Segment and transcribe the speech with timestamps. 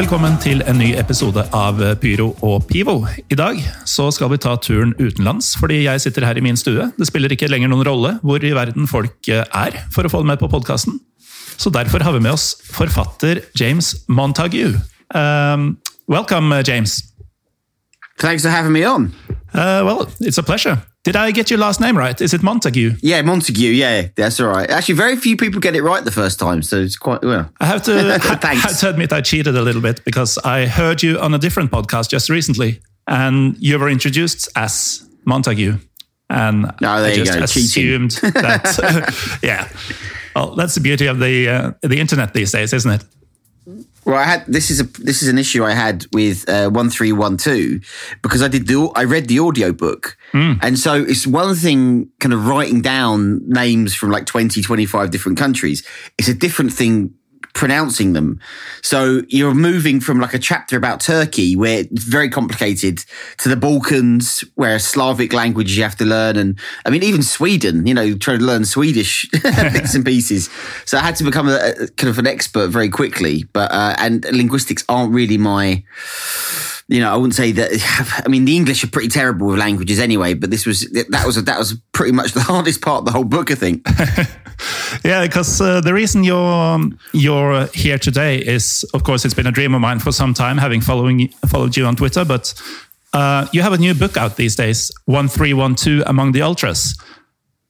[0.00, 3.02] Velkommen til en ny episode av Pyro og Pivo.
[3.28, 6.86] I dag så skal vi ta turen utenlands, fordi jeg sitter her i min stue.
[6.96, 10.30] Det spiller ikke lenger noen rolle hvor i verden folk er for å få det
[10.30, 10.96] med på podkasten.
[11.60, 14.80] Så derfor har vi med oss forfatter James Montague.
[15.12, 15.76] Um,
[16.08, 17.02] welcome, James.
[18.16, 19.12] Thanks for having me on.
[19.52, 20.80] Uh, well, it's a pleasure.
[21.02, 22.20] Did I get your last name right?
[22.20, 22.96] Is it Montague?
[23.00, 23.70] Yeah, Montague.
[23.70, 24.68] Yeah, that's all right.
[24.68, 27.50] Actually, very few people get it right the first time, so it's quite well.
[27.58, 31.02] I have to, I have to admit I cheated a little bit because I heard
[31.02, 35.78] you on a different podcast just recently, and you were introduced as Montague,
[36.28, 39.38] and oh, I just assumed that.
[39.42, 39.68] yeah,
[40.36, 43.04] well, that's the beauty of the uh, the internet these days, isn't it?
[44.04, 46.88] Well, I had this is a this is an issue I had with uh, one
[46.88, 47.80] three one two
[48.22, 50.58] because I did the I read the audio book mm.
[50.62, 55.38] and so it's one thing kind of writing down names from like 20, 25 different
[55.38, 55.86] countries.
[56.18, 57.14] It's a different thing
[57.52, 58.40] pronouncing them.
[58.82, 63.04] So you're moving from like a chapter about Turkey where it's very complicated
[63.38, 66.36] to the Balkans where Slavic languages you have to learn.
[66.36, 70.48] And I mean, even Sweden, you know, trying to learn Swedish bits and pieces.
[70.84, 73.94] So I had to become a, a, kind of an expert very quickly, but, uh,
[73.98, 75.84] and linguistics aren't really my,
[76.90, 78.22] you know, I wouldn't say that.
[78.26, 81.42] I mean, the English are pretty terrible with languages anyway, but this was that was
[81.42, 83.86] that was pretty much the hardest part of the whole book, I think.
[85.04, 86.80] yeah, because uh, the reason you're
[87.12, 90.58] you're here today is, of course, it's been a dream of mine for some time,
[90.58, 92.24] having following followed you on Twitter.
[92.24, 92.60] But
[93.12, 96.42] uh, you have a new book out these days, one three one two among the
[96.42, 96.98] ultras.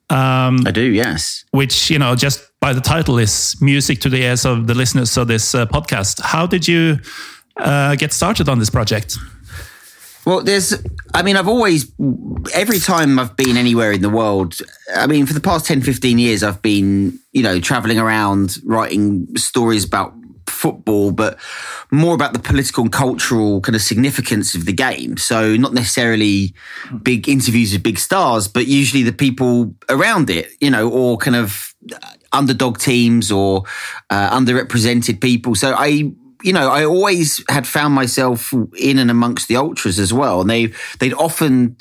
[0.08, 1.44] Um, I do, yes.
[1.50, 5.14] Which you know, just by the title, is music to the ears of the listeners
[5.18, 6.22] of this uh, podcast.
[6.22, 7.00] How did you?
[7.56, 9.16] Uh, get started on this project?
[10.26, 10.74] Well, there's,
[11.14, 11.90] I mean, I've always,
[12.54, 14.58] every time I've been anywhere in the world,
[14.94, 19.26] I mean, for the past 10, 15 years, I've been, you know, traveling around writing
[19.36, 20.12] stories about
[20.46, 21.38] football, but
[21.90, 25.16] more about the political and cultural kind of significance of the game.
[25.16, 26.54] So, not necessarily
[27.02, 31.36] big interviews with big stars, but usually the people around it, you know, or kind
[31.36, 31.74] of
[32.32, 33.64] underdog teams or
[34.10, 35.54] uh, underrepresented people.
[35.54, 36.12] So, I,
[36.42, 40.50] you know, I always had found myself in and amongst the ultras as well, and
[40.50, 41.76] they they'd often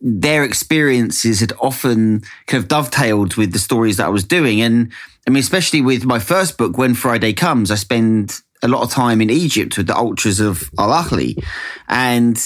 [0.00, 4.92] their experiences had often kind of dovetailed with the stories that I was doing, and
[5.26, 8.90] I mean, especially with my first book, When Friday Comes, I spend a lot of
[8.90, 11.42] time in Egypt with the ultras of Al Ahly,
[11.88, 12.38] and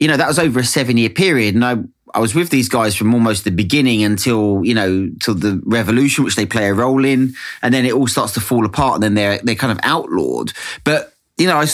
[0.00, 1.76] you know that was over a seven year period, and I
[2.16, 6.24] I was with these guys from almost the beginning until you know till the revolution,
[6.24, 9.02] which they play a role in, and then it all starts to fall apart, and
[9.02, 10.54] then they're they're kind of outlawed.
[10.82, 11.66] But you know, I,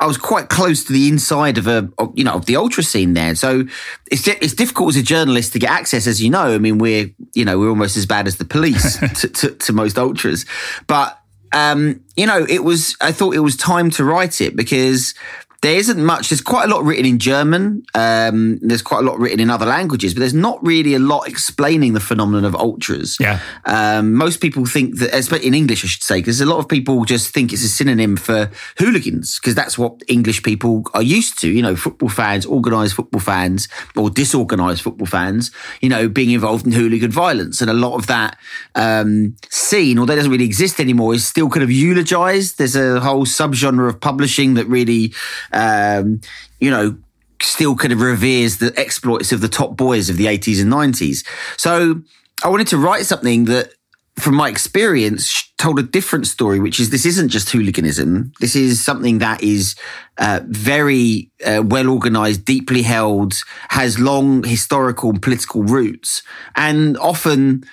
[0.00, 2.84] I was quite close to the inside of a of, you know of the ultra
[2.84, 3.64] scene there, so
[4.12, 6.54] it's it's difficult as a journalist to get access, as you know.
[6.54, 9.72] I mean, we're you know we're almost as bad as the police to, to, to
[9.72, 10.46] most ultras,
[10.86, 11.18] but
[11.52, 15.14] um, you know, it was, I thought it was time to write it because
[15.60, 16.28] there isn't much.
[16.28, 17.82] There's quite a lot written in German.
[17.92, 21.26] Um, there's quite a lot written in other languages, but there's not really a lot
[21.26, 23.16] explaining the phenomenon of ultras.
[23.18, 23.40] Yeah.
[23.64, 26.68] Um, most people think that, especially in English, I should say, because a lot of
[26.68, 31.40] people just think it's a synonym for hooligans, because that's what English people are used
[31.40, 31.48] to.
[31.48, 33.66] You know, football fans, organised football fans,
[33.96, 35.50] or disorganised football fans.
[35.80, 38.38] You know, being involved in hooligan violence, and a lot of that
[38.76, 42.58] um, scene, although it doesn't really exist anymore, is still kind of eulogised.
[42.58, 45.12] There's a whole subgenre of publishing that really
[45.52, 46.20] um,
[46.60, 46.96] you know,
[47.42, 51.24] still kind of reveres the exploits of the top boys of the 80s and 90s.
[51.56, 52.02] So
[52.44, 53.72] I wanted to write something that,
[54.16, 58.32] from my experience, told a different story, which is this isn't just hooliganism.
[58.40, 59.76] This is something that is
[60.18, 63.34] uh, very uh, well organized, deeply held,
[63.68, 66.22] has long historical and political roots.
[66.56, 67.64] And often,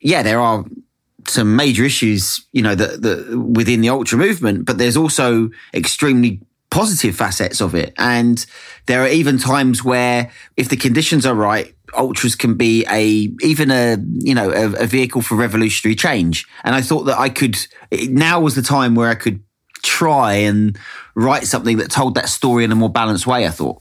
[0.00, 0.64] yeah, there are
[1.26, 6.40] some major issues, you know, that, that within the ultra movement, but there's also extremely
[6.74, 7.94] positive facets of it.
[7.98, 8.44] And
[8.86, 13.70] there are even times where, if the conditions are right, ultras can be a even
[13.70, 16.46] a you know a, a, vehicle for revolutionary change.
[16.64, 17.56] And I thought that I could
[18.08, 19.40] now was the time where I could
[19.84, 20.76] try and
[21.14, 23.46] write something that told that story in a more balanced way.
[23.46, 23.80] I thought.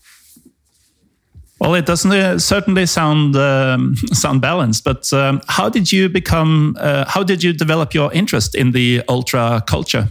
[1.59, 6.75] Well, it doesn't uh, certainly sound um, sound balanced, but um, how did you become?
[6.79, 10.09] Uh, how did you develop your interest in the ultra culture?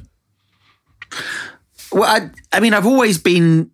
[1.93, 3.71] Well, I, I mean, I've always been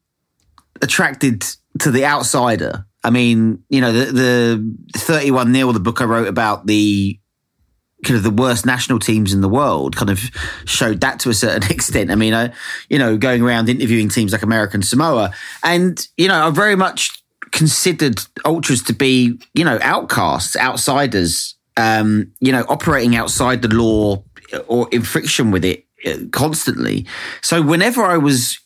[0.82, 1.44] attracted
[1.80, 2.84] to the outsider.
[3.04, 7.18] I mean, you know, the, the 31 nil, the book I wrote about the
[8.04, 10.20] kind of the worst national teams in the world kind of
[10.64, 12.10] showed that to a certain extent.
[12.10, 12.52] I mean, I,
[12.88, 15.32] you know, going around interviewing teams like American Samoa
[15.64, 22.32] and, you know, I very much considered ultras to be, you know, outcasts, outsiders, um,
[22.40, 24.22] you know, operating outside the law
[24.66, 25.87] or in friction with it
[26.30, 27.06] constantly.
[27.42, 28.58] So whenever I was,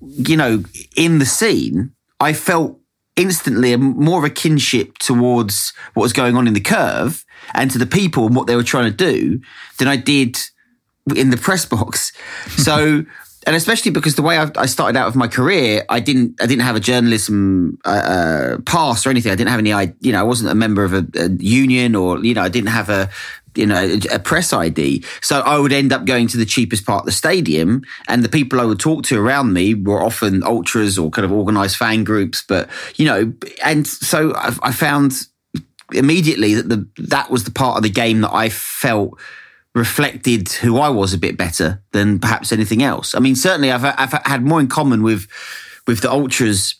[0.00, 0.62] you know,
[0.96, 2.78] in the scene, I felt
[3.16, 7.24] instantly a, more of a kinship towards what was going on in the curve
[7.54, 9.40] and to the people and what they were trying to do
[9.78, 10.38] than I did
[11.16, 12.12] in the press box.
[12.56, 13.04] So
[13.46, 16.46] and especially because the way I, I, started out of my career, I didn't I
[16.46, 19.32] didn't have a journalism uh, uh, pass or anything.
[19.32, 22.22] I didn't have any, you know, I wasn't a member of a, a union or
[22.22, 23.08] you know, I didn't have a
[23.58, 25.04] you know a press ID.
[25.20, 28.28] So I would end up going to the cheapest part of the stadium, and the
[28.28, 32.04] people I would talk to around me were often ultras or kind of organised fan
[32.04, 32.42] groups.
[32.46, 33.32] But you know,
[33.64, 35.26] and so I, I found
[35.92, 39.18] immediately that the that was the part of the game that I felt
[39.74, 43.14] reflected who I was a bit better than perhaps anything else.
[43.14, 45.28] I mean, certainly I've, I've had more in common with
[45.86, 46.76] with the ultras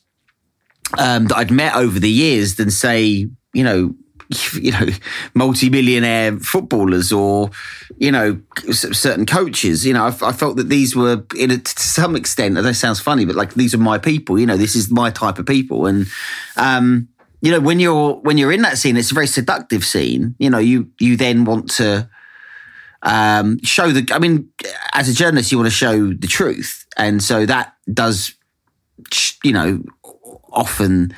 [0.99, 3.95] um, that I'd met over the years than say, you know,
[4.55, 4.87] you know,
[5.35, 7.51] multi-millionaire footballers or,
[7.97, 8.41] you know,
[8.73, 9.87] certain coaches.
[9.87, 13.01] You know, I, I felt that these were, in a, to some extent, that sounds
[13.01, 14.39] funny, but like these are my people.
[14.39, 16.07] You know, this is my type of people, and
[16.57, 17.09] um,
[17.41, 20.35] you know, when you're when you're in that scene, it's a very seductive scene.
[20.39, 22.09] You know, you you then want to
[23.03, 24.13] um, show the.
[24.13, 24.51] I mean,
[24.93, 28.35] as a journalist, you want to show the truth, and so that does,
[29.45, 29.83] you know,
[30.53, 31.15] often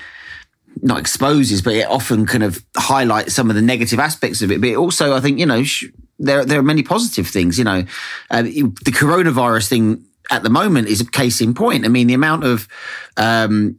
[0.82, 4.60] not exposes, but it often kind of highlights some of the negative aspects of it.
[4.60, 5.86] But also, I think you know, sh-
[6.18, 7.58] there there are many positive things.
[7.58, 7.84] You know,
[8.30, 11.84] uh, the coronavirus thing at the moment is a case in point.
[11.84, 12.68] I mean, the amount of
[13.16, 13.78] um,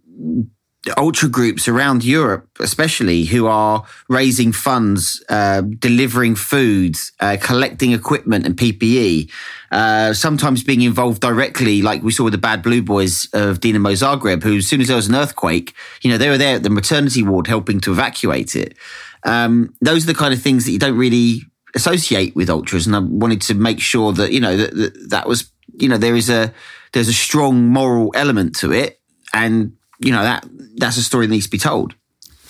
[0.98, 8.46] ultra groups around Europe, especially who are raising funds, uh, delivering food, uh, collecting equipment
[8.46, 9.30] and PPE,
[9.72, 13.94] uh, sometimes being involved directly, like we saw with the Bad Blue Boys of Dinamo
[13.94, 16.64] Zagreb, who as soon as there was an earthquake, you know, they were there at
[16.64, 18.76] the maternity ward helping to evacuate it.
[19.24, 21.44] Um, those are the kind of things that you don't really
[21.76, 25.28] associate with ultras, and I wanted to make sure that you know that, that, that
[25.28, 26.54] was you know there is a
[26.92, 29.00] there's a strong moral element to it,
[29.32, 30.46] and you know that
[30.76, 31.96] that's a story that needs to be told.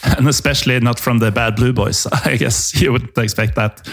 [0.03, 2.07] And especially not from the bad blue boys.
[2.25, 3.88] I guess you wouldn't expect that.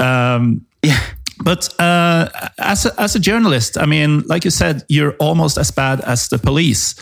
[0.00, 1.00] Um, yeah.
[1.42, 2.28] But uh,
[2.58, 6.28] as a, as a journalist, I mean, like you said, you're almost as bad as
[6.28, 6.94] the police.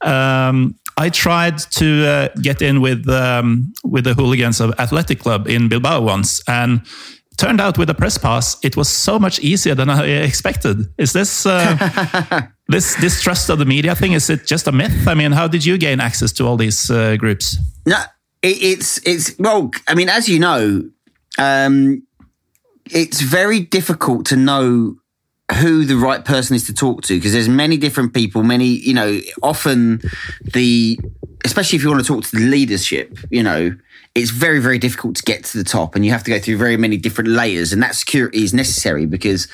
[0.00, 5.48] Um, I tried to uh, get in with um, with the hooligans of Athletic Club
[5.48, 6.82] in Bilbao once, and
[7.40, 10.92] turned out with a press pass, it was so much easier than I expected.
[10.98, 14.12] Is this uh, this distrust of the media thing?
[14.12, 15.08] Is it just a myth?
[15.08, 17.56] I mean, how did you gain access to all these uh, groups?
[17.86, 17.98] No,
[18.42, 20.84] it, it's it's well, I mean, as you know,
[21.38, 22.06] um,
[22.90, 24.96] it's very difficult to know
[25.60, 28.94] who the right person is to talk to because there's many different people many you
[28.94, 30.00] know often
[30.54, 30.96] the
[31.44, 33.74] especially if you want to talk to the leadership you know
[34.14, 36.56] it's very, very difficult to get to the top, and you have to go through
[36.56, 39.46] very many different layers, and that security is necessary because,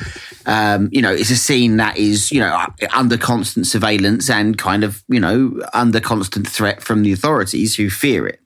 [0.46, 4.82] um, you know, it's a scene that is, you know, under constant surveillance and kind
[4.82, 8.40] of, you know, under constant threat from the authorities who fear it,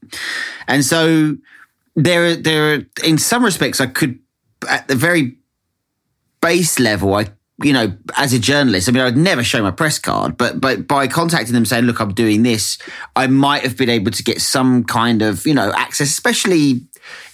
[0.67, 1.37] and so
[1.97, 4.19] there, there, in some respects, I could,
[4.69, 5.37] at the very
[6.41, 7.27] base level, I
[7.63, 10.89] you know, as a journalist, I mean, I'd never show my press card, but but
[10.89, 12.79] by contacting them saying, "Look, I'm doing this,"
[13.17, 16.87] I might have been able to get some kind of you know access, especially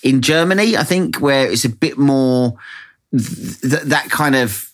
[0.02, 0.76] in Germany.
[0.76, 2.56] I think where it's a bit more
[3.12, 4.70] th- that kind of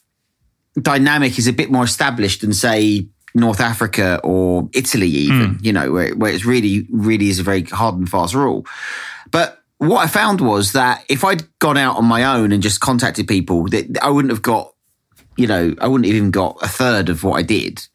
[0.81, 5.65] dynamic is a bit more established than say North Africa or Italy, even mm.
[5.65, 8.67] you know, where where it's really really is a very hard and fast rule,
[9.31, 9.59] but.
[9.79, 13.27] What I found was that if I'd gone out on my own and just contacted
[13.27, 14.73] people, that I wouldn't have got
[15.37, 17.87] you know, I wouldn't have even got a third of what I did.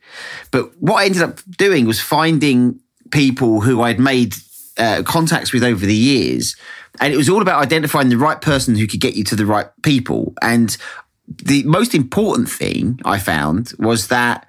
[0.51, 2.79] But what I ended up doing was finding
[3.11, 4.35] people who I'd made
[4.77, 6.55] uh, contacts with over the years.
[6.99, 9.45] And it was all about identifying the right person who could get you to the
[9.45, 10.33] right people.
[10.41, 10.75] And
[11.27, 14.47] the most important thing I found was that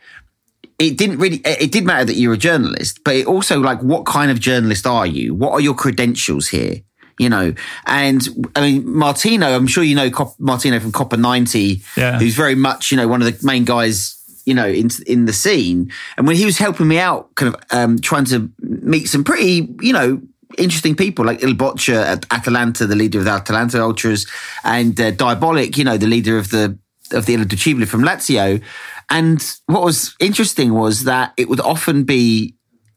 [0.79, 4.07] it didn't really it did matter that you're a journalist but it also like what
[4.07, 6.83] kind of journalist are you what are your credentials here
[7.19, 7.55] you know.
[7.87, 12.19] And I mean, Martino, I'm sure you know Martino from Copa 90, yeah.
[12.19, 15.33] who's very much, you know, one of the main guys you know, in in the
[15.35, 15.93] scene.
[16.17, 19.69] And when he was helping me out, kind of um, trying to meet some pretty,
[19.83, 20.23] you know,
[20.57, 24.27] interesting people like Il Bocia at Atalanta, the leader of the Atalanta Ultras,
[24.65, 26.79] and uh, Diabolik, you know, the leader of the
[27.13, 28.63] of the Irreducibili from Lazio.
[29.11, 32.55] And what was interesting was that it would often be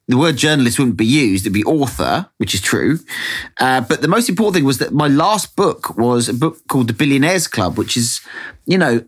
[0.08, 3.00] the word journalist wouldn't be used, it'd be author, which is true.
[3.60, 6.88] Uh, but the most important thing was that my last book was a book called
[6.88, 8.22] The Billionaires Club, which is,
[8.66, 9.06] you know,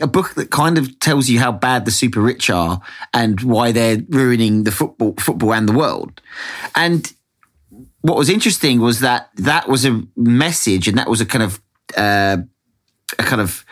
[0.00, 2.80] a, book that kind of tells you how bad the super rich are
[3.12, 6.20] and why they're ruining the football, football and the world.
[6.74, 7.12] And
[8.00, 11.60] what was interesting was that that was a message and that was a kind of,
[11.96, 12.38] uh,
[13.18, 13.64] a kind of,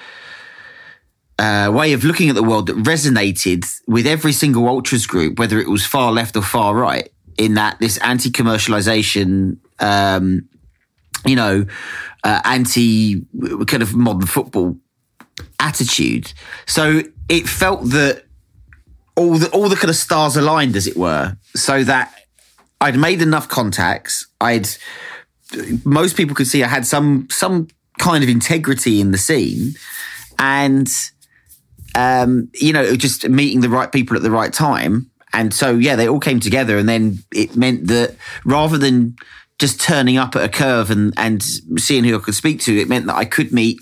[1.40, 5.58] uh, way of looking at the world that resonated with every single ultras group, whether
[5.58, 7.08] it was far left or far right.
[7.38, 10.46] In that this anti-commercialization, um,
[11.24, 11.64] you know,
[12.22, 13.24] uh, anti
[13.66, 14.76] kind of modern football
[15.58, 16.34] attitude.
[16.66, 18.24] So it felt that
[19.16, 22.14] all the all the kind of stars aligned, as it were, so that
[22.82, 24.26] I'd made enough contacts.
[24.42, 24.68] I'd
[25.84, 27.68] most people could see I had some some
[27.98, 29.72] kind of integrity in the scene,
[30.38, 30.92] and
[31.94, 35.10] um, you know, just meeting the right people at the right time.
[35.32, 39.16] And so, yeah, they all came together, and then it meant that rather than
[39.58, 42.88] just turning up at a curve and and seeing who I could speak to, it
[42.88, 43.80] meant that I could meet,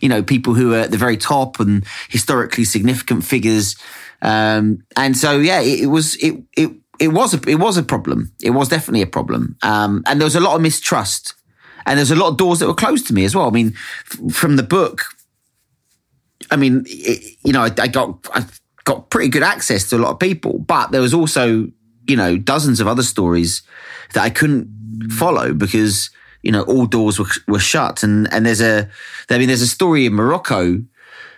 [0.00, 3.76] you know, people who are at the very top and historically significant figures.
[4.20, 7.82] Um, and so, yeah, it, it was it it it was a it was a
[7.82, 8.30] problem.
[8.40, 11.34] It was definitely a problem, um, and there was a lot of mistrust,
[11.86, 13.48] and there's a lot of doors that were closed to me as well.
[13.48, 13.74] I mean,
[14.12, 15.02] f- from the book,
[16.50, 18.44] I mean, it, you know, I, I got I
[18.84, 21.68] got pretty good access to a lot of people, but there was also
[22.06, 23.62] you know dozens of other stories
[24.14, 24.68] that I couldn't
[25.10, 26.10] follow because
[26.42, 28.88] you know all doors were were shut, and and there's a
[29.30, 30.82] I mean there's a story in Morocco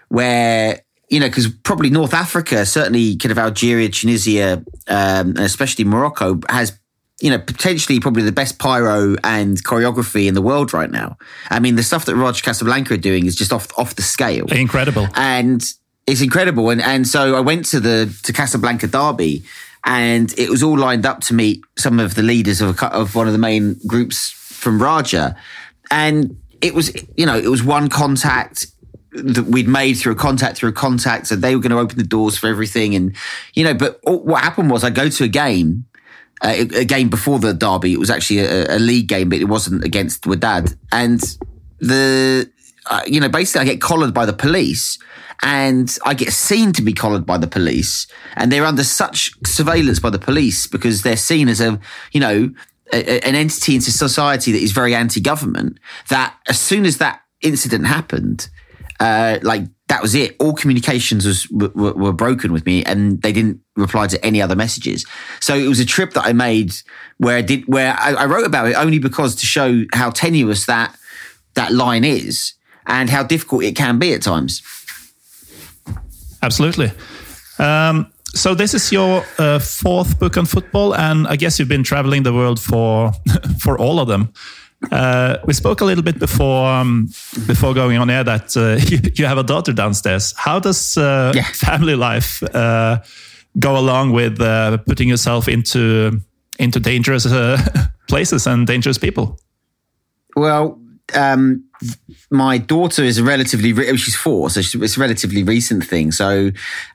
[0.09, 0.81] where
[1.11, 6.41] you know, because probably North Africa, certainly kind of Algeria, Tunisia, um, and especially Morocco,
[6.49, 6.79] has
[7.21, 11.17] you know potentially probably the best pyro and choreography in the world right now.
[11.51, 14.47] I mean, the stuff that Raja Casablanca are doing is just off off the scale,
[14.47, 15.63] incredible, and
[16.07, 16.71] it's incredible.
[16.71, 19.43] And and so I went to the to Casablanca Derby,
[19.85, 23.15] and it was all lined up to meet some of the leaders of a, of
[23.15, 25.37] one of the main groups from Raja,
[25.91, 28.67] and it was you know it was one contact
[29.13, 31.97] that we'd made through a contact through a contact, so they were going to open
[31.97, 33.15] the doors for everything, and
[33.55, 33.75] you know.
[33.75, 35.87] But what happened was I go to a game.
[36.45, 39.47] Uh, a game before the derby, it was actually a, a league game, but it
[39.47, 40.77] wasn't against Wydad.
[40.93, 41.21] And
[41.79, 42.51] the,
[42.91, 44.99] uh, you know, basically I get collared by the police
[45.43, 50.01] and I get seen to be collared by the police and they're under such surveillance
[50.01, 51.81] by the police because they're seen as a,
[52.13, 52.53] you know,
[52.93, 55.79] a, an entity in society that is very anti-government
[56.11, 58.49] that as soon as that incident happened,
[59.01, 60.37] uh, like that was it.
[60.41, 64.57] All communications was were, were, broken with me, and they didn't reply to any other
[64.57, 65.05] messages.
[65.41, 66.73] So it was a trip that I made
[67.19, 70.67] where I did where I, I wrote about it only because to show how tenuous
[70.67, 70.97] that
[71.55, 72.55] that line is
[72.87, 74.63] and how difficult it can be at times.
[76.43, 76.91] Absolutely.
[77.59, 81.85] Um, so this is your uh, fourth book on football, and I guess you've been
[81.85, 83.13] traveling the world for
[83.61, 84.33] for all of them.
[84.91, 87.07] Uh, we spoke a little bit before um,
[87.47, 90.35] before going on air that uh, you, you, have a daughter downstairs.
[90.37, 91.45] How does uh, yeah.
[91.45, 93.01] family life uh,
[93.59, 96.21] go along with uh, putting yourself into
[96.59, 97.59] into dangerous uh,
[98.09, 99.39] places and dangerous people?
[100.37, 100.81] Well,
[101.15, 101.65] um,
[102.31, 106.13] my daughter is a relatively re- she's four, so it's a relatively recent thing.
[106.13, 106.51] So,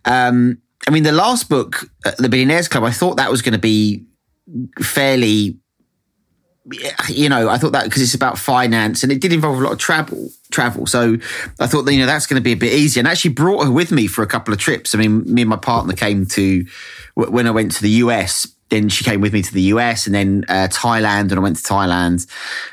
[0.05, 3.60] um, I mean, the last book, The Billionaires Club, I thought that was going to
[3.60, 4.05] be
[4.81, 5.58] fairly
[7.07, 9.73] you know, I thought that because it's about finance and it did involve a lot
[9.73, 10.85] of travel, travel.
[10.85, 11.17] So
[11.59, 13.71] I thought you know, that's going to be a bit easier and actually brought her
[13.71, 14.93] with me for a couple of trips.
[14.93, 16.65] I mean, me and my partner came to,
[17.15, 20.13] when I went to the US, then she came with me to the US and
[20.13, 22.27] then uh, Thailand, and I went to Thailand.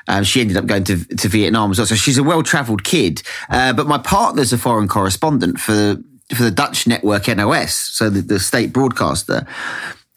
[0.09, 1.87] Um, she ended up going to, to Vietnam as well.
[1.87, 3.23] So she's a well traveled kid.
[3.49, 5.97] Uh, but my partner's a foreign correspondent for
[6.35, 9.47] for the Dutch network NOS, so the, the state broadcaster.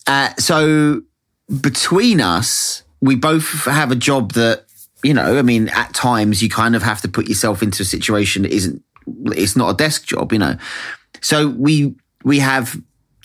[0.08, 1.04] Uh, so
[1.62, 4.66] between us, we both have a job that,
[5.04, 7.86] you know, I mean, at times you kind of have to put yourself into a
[7.86, 8.84] situation that isn't,
[9.26, 10.58] it's not a desk job, you know.
[11.22, 12.76] So we, we have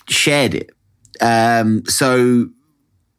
[0.07, 0.71] shared it.
[1.21, 2.49] Um, so,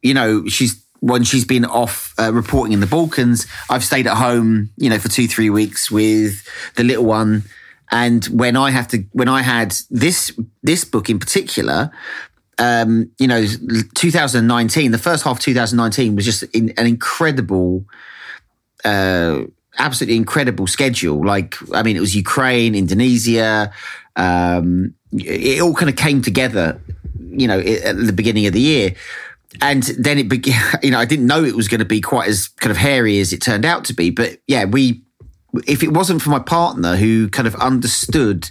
[0.01, 4.17] you know, she's, when she's been off uh, reporting in the Balkans, I've stayed at
[4.17, 7.43] home, you know, for two, three weeks with the little one.
[7.91, 11.91] And when I have to, when I had this, this book in particular,
[12.59, 13.45] um, you know,
[13.95, 17.85] 2019, the first half of 2019 was just in, an incredible,
[18.83, 19.41] uh,
[19.77, 21.23] absolutely incredible schedule.
[21.23, 23.71] Like, I mean, it was Ukraine, Indonesia.
[24.15, 26.81] Um, it all kind of came together,
[27.19, 28.95] you know, at the beginning of the year.
[29.61, 32.27] And then it began, you know, I didn't know it was going to be quite
[32.27, 34.09] as kind of hairy as it turned out to be.
[34.09, 35.03] But yeah, we,
[35.67, 38.49] if it wasn't for my partner who kind of understood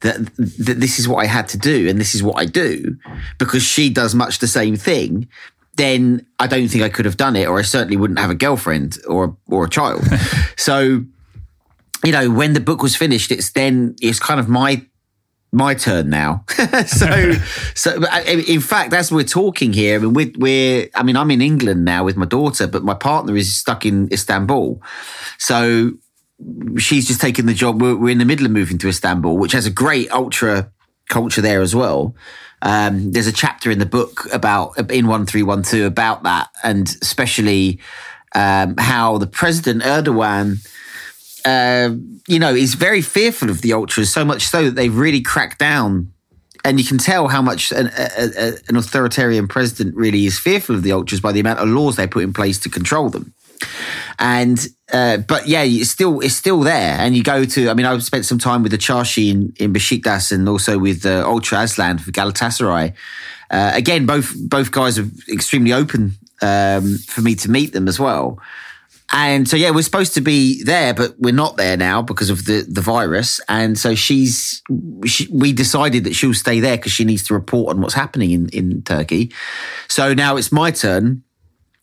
[0.00, 2.96] that, that this is what I had to do and this is what I do
[3.38, 5.28] because she does much the same thing,
[5.76, 8.34] then I don't think I could have done it, or I certainly wouldn't have a
[8.34, 10.04] girlfriend or or a child.
[10.56, 11.04] so,
[12.04, 14.84] you know, when the book was finished, it's then it's kind of my
[15.52, 16.44] my turn now.
[16.86, 17.32] so,
[17.74, 21.30] so uh, in fact, as we're talking here, I mean, we're, we're, I mean, I'm
[21.30, 24.82] in England now with my daughter, but my partner is stuck in Istanbul.
[25.38, 25.92] So
[26.76, 27.80] she's just taken the job.
[27.80, 30.70] We're, we're in the middle of moving to Istanbul, which has a great ultra
[31.08, 32.14] culture there as well.
[32.60, 36.48] Um, there's a chapter in the book about in one three one two about that,
[36.62, 37.80] and especially
[38.34, 40.66] um, how the president Erdogan.
[41.44, 41.94] Uh,
[42.26, 45.58] you know, is very fearful of the ultras, so much so that they've really cracked
[45.58, 46.12] down
[46.64, 50.74] and you can tell how much an, a, a, an, authoritarian president really is fearful
[50.74, 53.32] of the ultras by the amount of laws they put in place to control them.
[54.18, 54.58] And
[54.92, 56.96] uh, but yeah, it's still it's still there.
[56.98, 59.72] And you go to, I mean, I've spent some time with the Çarşı in, in
[59.72, 62.92] Besiktas and also with uh, Ultra Aslan for Galatasaray.
[63.50, 67.98] Uh, again, both both guys are extremely open um, for me to meet them as
[67.98, 68.38] well.
[69.10, 72.44] And so, yeah, we're supposed to be there, but we're not there now because of
[72.44, 73.40] the, the virus.
[73.48, 74.62] And so she's,
[75.06, 78.32] she, we decided that she'll stay there because she needs to report on what's happening
[78.32, 79.32] in, in Turkey.
[79.88, 81.22] So now it's my turn.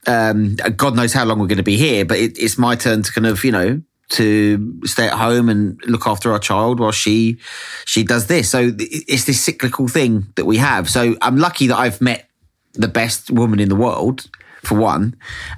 [0.08, 3.04] Um, God knows how long we're going to be here, but it, it's my turn
[3.04, 6.92] to kind of, you know, to stay at home and look after our child while
[6.92, 7.38] she,
[7.86, 8.50] she does this.
[8.50, 10.90] So it's this cyclical thing that we have.
[10.90, 12.30] So I'm lucky that I've met
[12.74, 14.30] the best woman in the world
[14.64, 15.16] for one.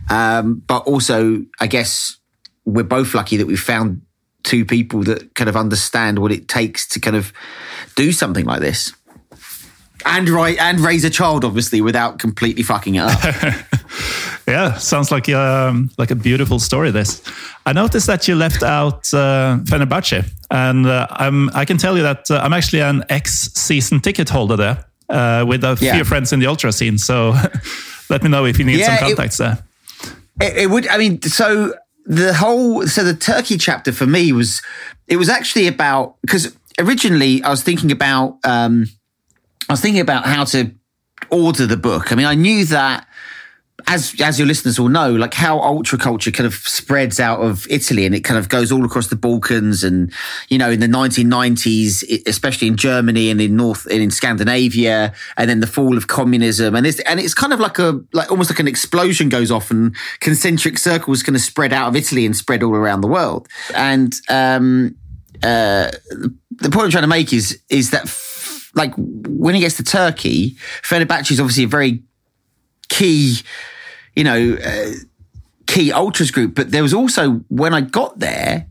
[0.09, 2.17] Um, but also, I guess
[2.65, 4.01] we're both lucky that we found
[4.43, 7.33] two people that kind of understand what it takes to kind of
[7.95, 8.93] do something like this.
[10.09, 13.19] And right and raise a child, obviously, without completely fucking it up.
[14.47, 16.91] yeah, sounds like um, like a beautiful story.
[16.91, 17.21] This,
[17.65, 22.03] I noticed that you left out uh, Fenerbahce, and uh, I'm I can tell you
[22.03, 25.95] that uh, I'm actually an ex-season ticket holder there uh, with a yeah.
[25.95, 26.97] few friends in the ultra scene.
[26.97, 27.35] So
[28.09, 29.63] let me know if you need yeah, some contacts it, there.
[30.41, 30.87] It, it would.
[30.87, 31.73] I mean, so
[32.05, 34.61] the whole so the Turkey chapter for me was
[35.07, 38.87] it was actually about because originally I was thinking about um,
[39.69, 40.71] I was thinking about how to
[41.29, 42.11] order the book.
[42.11, 43.07] I mean, I knew that
[43.85, 47.67] as as your listeners will know, like how ultra culture kind of spreads out of
[47.69, 50.11] Italy and it kind of goes all across the Balkans and
[50.49, 55.49] you know in the 1990s, especially in Germany and in North and in Scandinavia, and
[55.49, 58.49] then the fall of communism and it's and it's kind of like a like almost
[58.49, 62.35] like an explosion goes off and concentric circles kind of spread out of Italy and
[62.35, 63.47] spread all around the world.
[63.75, 64.95] And um,
[65.43, 65.91] uh,
[66.57, 68.07] the point I'm trying to make is is that.
[68.73, 72.03] Like when he gets to Turkey, Fenerbahce is obviously a very
[72.89, 73.37] key,
[74.15, 74.91] you know, uh,
[75.65, 76.55] key ultras group.
[76.55, 78.67] But there was also when I got there,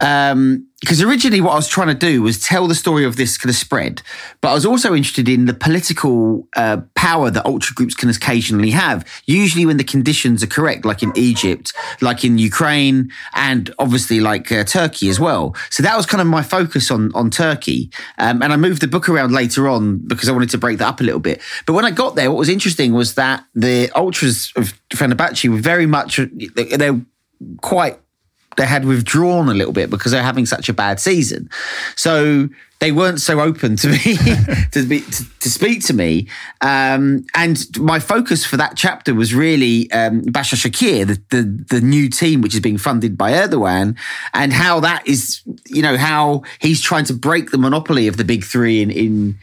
[0.00, 3.38] um, because originally what I was trying to do was tell the story of this
[3.38, 4.02] kind of spread,
[4.42, 8.70] but I was also interested in the political uh, power that ultra groups can occasionally
[8.70, 9.06] have.
[9.24, 14.52] Usually when the conditions are correct, like in Egypt, like in Ukraine, and obviously like
[14.52, 15.56] uh, Turkey as well.
[15.70, 18.88] So that was kind of my focus on on Turkey, um, and I moved the
[18.88, 21.40] book around later on because I wanted to break that up a little bit.
[21.66, 25.56] But when I got there, what was interesting was that the ultras of Fenerbahce were
[25.56, 26.20] very much
[26.54, 27.00] they're
[27.62, 27.98] quite
[28.56, 31.48] they had withdrawn a little bit because they're having such a bad season.
[31.96, 32.48] So
[32.80, 34.16] they weren't so open to me
[34.72, 36.28] to, be, to, to, speak to me.
[36.60, 42.10] Um, and my focus for that chapter was really um, Başakşehir, the, the, the new
[42.10, 43.96] team which is being funded by Erdogan,
[44.32, 48.24] and how that is, you know, how he's trying to break the monopoly of the
[48.24, 49.38] big three in in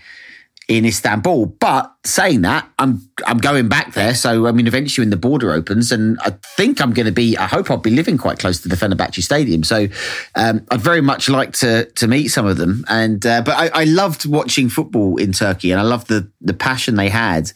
[0.78, 1.48] in Istanbul.
[1.60, 4.16] But saying that, I'm I'm going back there.
[4.16, 7.38] So I mean, eventually when the border opens, and I think I'm going to be.
[7.38, 9.64] I hope I'll be living quite close to the Fenerbahce Stadium.
[9.64, 9.88] So
[10.36, 12.86] um, I'd very much like to to meet some of them.
[12.88, 16.54] And uh, but I, I, loved watching football in Turkey, and I loved the the
[16.54, 17.52] passion they had,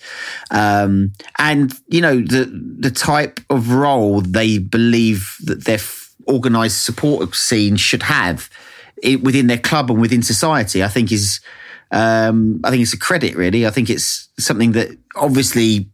[0.51, 5.80] um, and you know the the type of role they believe that their
[6.28, 8.49] organised support scene should have
[9.21, 10.84] within their club and within society.
[10.84, 11.39] I think is
[11.95, 13.65] um, I think it's a credit, really.
[13.65, 15.89] I think it's something that obviously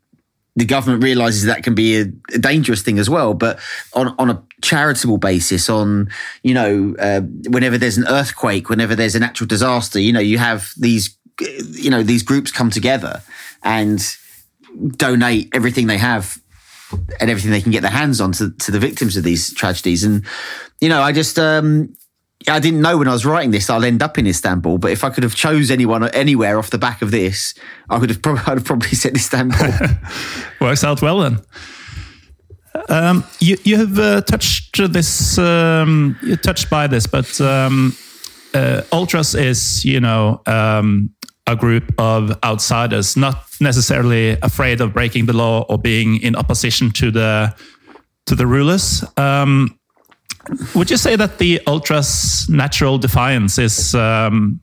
[0.56, 3.36] the government realizes that can be a, a dangerous thing as well.
[3.36, 3.60] But
[3.94, 6.10] on on a charitable basis, on
[6.42, 10.40] you know, uh, whenever there's an earthquake, whenever there's a natural disaster, you know, you
[10.40, 13.22] have these you know these groups come together
[13.64, 14.04] and
[14.98, 16.42] donate everything they have
[17.20, 20.04] and everything they can get their hands on to, to the victims of these tragedies.
[20.04, 20.26] And
[20.80, 21.96] you know, I just um,
[22.47, 25.04] I didn't know when I was writing this I'll end up in Istanbul, but if
[25.04, 27.54] I could have chose anyone anywhere off the back of this,
[27.89, 29.67] I would have probably, I'd have probably said Istanbul.
[30.62, 31.39] Works out well then.
[32.89, 37.95] Um, you you have uh, touched this, um, you touched by this, but um,
[38.54, 41.10] uh, ultras is you know um,
[41.47, 46.91] a group of outsiders, not necessarily afraid of breaking the law or being in opposition
[46.91, 47.54] to the
[48.25, 49.04] to the rulers.
[49.17, 49.77] Um,
[50.75, 54.60] would you say that the ultras' natural defiance is um,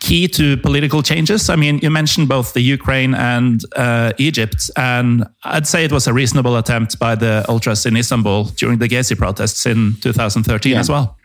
[0.00, 1.48] key to political changes?
[1.50, 6.06] I mean, you mentioned both the Ukraine and uh, Egypt, and I'd say it was
[6.06, 10.80] a reasonable attempt by the ultras in Istanbul during the Gezi protests in 2013 yeah.
[10.80, 11.16] as well.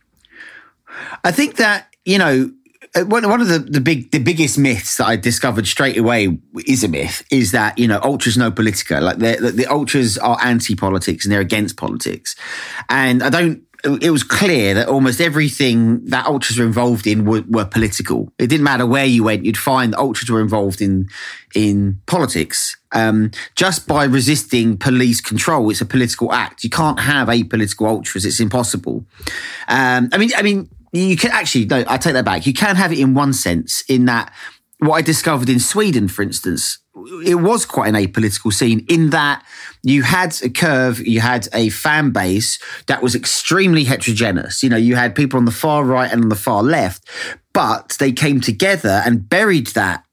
[1.23, 2.51] I think that you know
[2.95, 6.38] uh, one one of the, the big the biggest myths that I discovered straight away
[6.65, 10.38] is a myth is that you know ultras know politica like the the ultras are
[10.41, 12.36] anti politics and they're against politics,
[12.89, 13.63] and I don't.
[13.86, 18.34] It was clear that almost everything that ultras were involved in were, were political.
[18.39, 21.08] It didn't matter where you went; you'd find that ultras were involved in
[21.54, 22.78] in politics.
[22.91, 26.63] Um, just by resisting police control, it's a political act.
[26.63, 29.06] You can't have apolitical ultras; it's impossible.
[29.67, 32.76] Um, I mean, I mean, you can actually no i take that back you can
[32.76, 34.34] have it in one sense in that
[34.80, 36.80] what i discovered in sweden for instance
[37.26, 39.44] it was quite an apolitical scene in that
[39.84, 44.64] you had a curve you had a fan base that was extremely heterogeneous.
[44.64, 47.08] You know you had people on the far right and on the far left
[47.54, 50.04] but they came together and buried that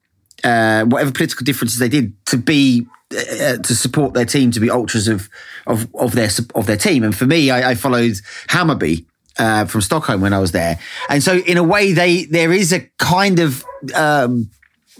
[0.43, 4.69] uh, whatever political differences they did to be uh, to support their team to be
[4.69, 5.29] ultras of
[5.65, 7.03] of of their of their team.
[7.03, 8.13] And for me I, I followed
[8.49, 9.05] Hammarby
[9.39, 12.71] uh, from Stockholm when I was there, and so in a way, they there is
[12.71, 14.49] a kind of um,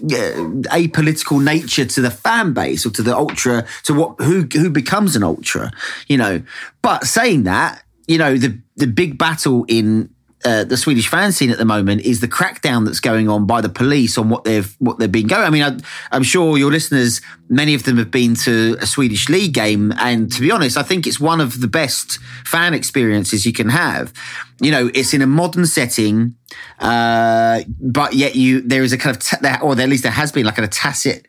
[0.00, 5.16] apolitical nature to the fan base or to the ultra to what who who becomes
[5.16, 5.70] an ultra,
[6.08, 6.42] you know.
[6.82, 10.13] But saying that, you know, the the big battle in
[10.44, 13.60] uh, the Swedish fan scene at the moment is the crackdown that's going on by
[13.60, 15.44] the police on what they've what they've been going.
[15.44, 19.28] I mean, I, am sure your listeners, many of them have been to a Swedish
[19.28, 23.46] league game, and to be honest, I think it's one of the best fan experiences
[23.46, 24.12] you can have.
[24.60, 26.36] You know, it's in a modern setting,
[26.78, 30.44] uh, but yet you there is a kind of or at least there has been
[30.44, 31.26] like a tacit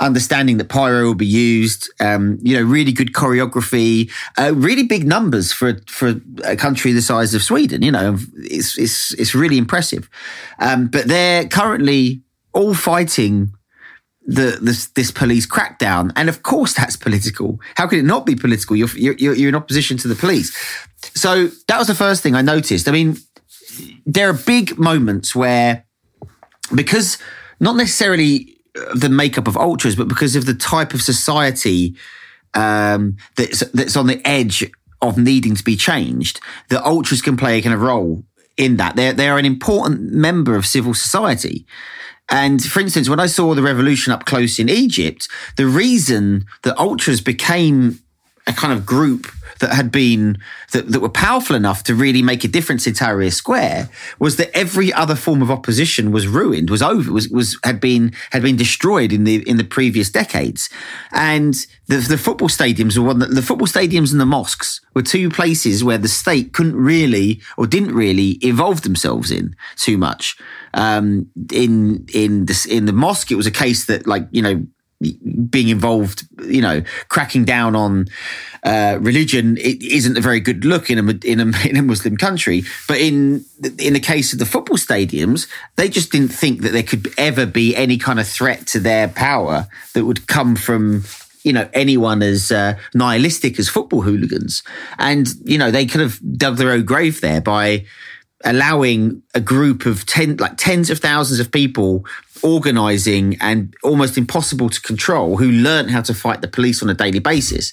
[0.00, 1.90] understanding that pyro will be used.
[2.00, 7.02] Um, you know, really good choreography, uh, really big numbers for for a country the
[7.02, 7.82] size of Sweden.
[7.82, 10.08] You know, it's it's it's really impressive.
[10.58, 13.52] Um, but they're currently all fighting
[14.26, 17.60] the this, this police crackdown, and of course that's political.
[17.76, 18.76] How could it not be political?
[18.76, 20.56] You're you're you're in opposition to the police.
[21.14, 22.88] So that was the first thing I noticed.
[22.88, 23.16] I mean,
[24.06, 25.84] there are big moments where
[26.74, 27.18] because
[27.58, 28.59] not necessarily
[28.94, 31.96] the makeup of ultras, but because of the type of society
[32.54, 34.70] um, that's that's on the edge
[35.02, 38.24] of needing to be changed, the ultras can play a kind of role
[38.56, 38.96] in that.
[38.96, 41.66] They're they're an important member of civil society.
[42.28, 46.78] And for instance, when I saw the revolution up close in Egypt, the reason that
[46.78, 47.98] ultras became
[48.50, 49.26] a kind of group
[49.60, 50.38] that had been
[50.72, 54.54] that, that were powerful enough to really make a difference in Tahrir Square was that
[54.56, 58.56] every other form of opposition was ruined, was over, was was had been had been
[58.56, 60.68] destroyed in the in the previous decades,
[61.12, 65.02] and the the football stadiums were one that, the football stadiums and the mosques were
[65.02, 70.36] two places where the state couldn't really or didn't really evolve themselves in too much.
[70.74, 74.66] Um, in in this in the mosque, it was a case that like you know
[75.00, 78.06] being involved, you know, cracking down on
[78.62, 82.16] uh, religion, it isn't a very good look in a, in a in a Muslim
[82.16, 82.64] country.
[82.86, 83.44] But in
[83.78, 87.46] in the case of the football stadiums, they just didn't think that there could ever
[87.46, 91.04] be any kind of threat to their power that would come from
[91.44, 94.62] you know anyone as uh, nihilistic as football hooligans,
[94.98, 97.86] and you know they could have dug their own grave there by
[98.44, 102.04] allowing a group of ten like tens of thousands of people
[102.42, 106.94] organizing and almost impossible to control who learned how to fight the police on a
[106.94, 107.72] daily basis.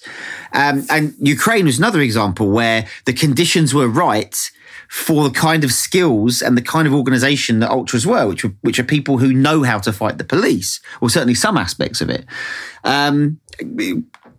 [0.53, 4.35] Um, and Ukraine was another example where the conditions were right
[4.89, 8.53] for the kind of skills and the kind of organization that ultras were, which were,
[8.61, 12.09] which are people who know how to fight the police, or certainly some aspects of
[12.09, 12.25] it.
[12.83, 13.39] Um,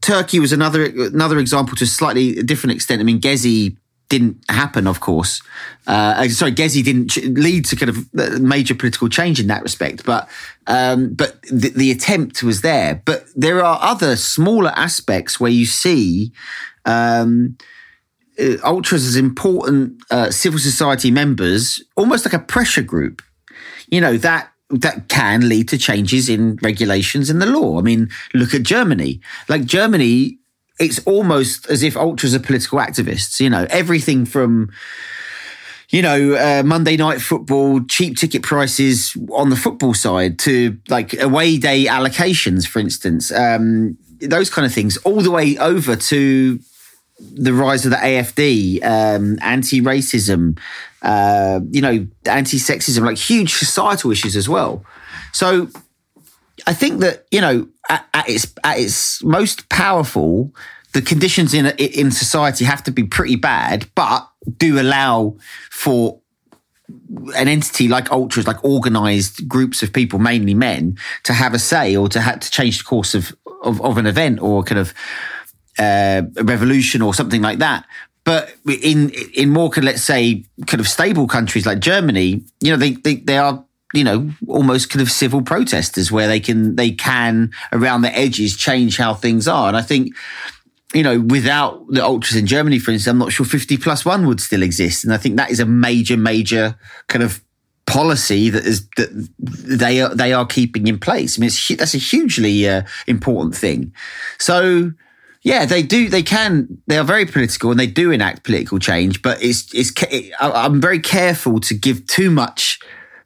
[0.01, 3.01] Turkey was another another example to a slightly different extent.
[3.01, 3.77] I mean, Gezi
[4.09, 5.42] didn't happen, of course.
[5.87, 10.05] Uh, sorry, Gezi didn't lead to kind of uh, major political change in that respect,
[10.05, 10.29] but
[10.66, 13.03] um, but the, the, attempt was there.
[13.05, 16.33] But there are other smaller aspects where you see
[16.85, 17.57] um,
[18.38, 23.23] uh, ultras as important uh, civil society members, almost like a pressure group.
[23.88, 27.79] You know that that can lead to changes in regulations in the law.
[27.79, 29.21] I mean, look at Germany.
[29.49, 30.38] Like Germany
[30.79, 33.41] it's almost as if ultras are political activists.
[33.41, 34.71] You know, everything from
[35.91, 41.19] you know, uh, Monday night football, cheap ticket prices on the football side to like
[41.19, 46.59] away day allocations, for instance, um, those kind of things, all the way over to
[47.19, 50.59] the rise of the AFD, um, anti racism,
[51.03, 54.85] uh, you know, anti sexism, like huge societal issues as well.
[55.33, 55.69] So
[56.69, 60.53] I think that, you know, at, at its, at its most powerful,
[60.93, 64.29] the conditions in in society have to be pretty bad, but
[64.59, 65.37] do allow
[65.71, 66.21] for
[67.37, 71.97] an entity like ultras, like organized groups of people, mainly men, to have a say
[71.97, 74.93] or to have to change the course of of, of an event or kind of
[75.79, 77.85] uh, a revolution or something like that.
[78.29, 82.93] but in in more let's say kind of stable countries like Germany, you know, they
[82.93, 87.51] they, they are you know almost kind of civil protesters where they can they can
[87.72, 90.14] around the edges change how things are, and I think
[90.94, 94.27] you know, without the ultras in Germany, for instance, I'm not sure 50 plus one
[94.27, 95.05] would still exist.
[95.05, 96.77] And I think that is a major, major
[97.09, 97.42] kind of
[97.87, 101.38] policy that is that they are they are keeping in place.
[101.38, 103.92] I mean, that's a hugely uh, important thing.
[104.38, 104.92] So,
[105.42, 106.09] yeah, they do.
[106.09, 106.81] They can.
[106.87, 109.20] They are very political and they do enact political change.
[109.20, 109.92] But it's it's.
[110.40, 112.79] I'm very careful to give too much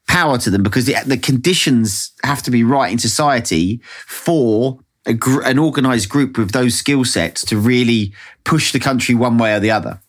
[0.08, 4.78] power to them because the, the conditions have to be right in society for
[5.18, 8.12] gr- an organized group with those skill sets to really
[8.44, 10.00] push the country one way or the other.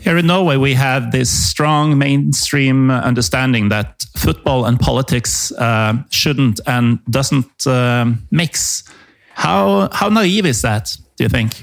[0.00, 6.60] Here in Norway, we have this strong mainstream understanding that football and politics uh, shouldn't
[6.66, 8.84] and doesn't uh, mix.
[9.34, 10.96] How how naive is that?
[11.16, 11.62] Do you think?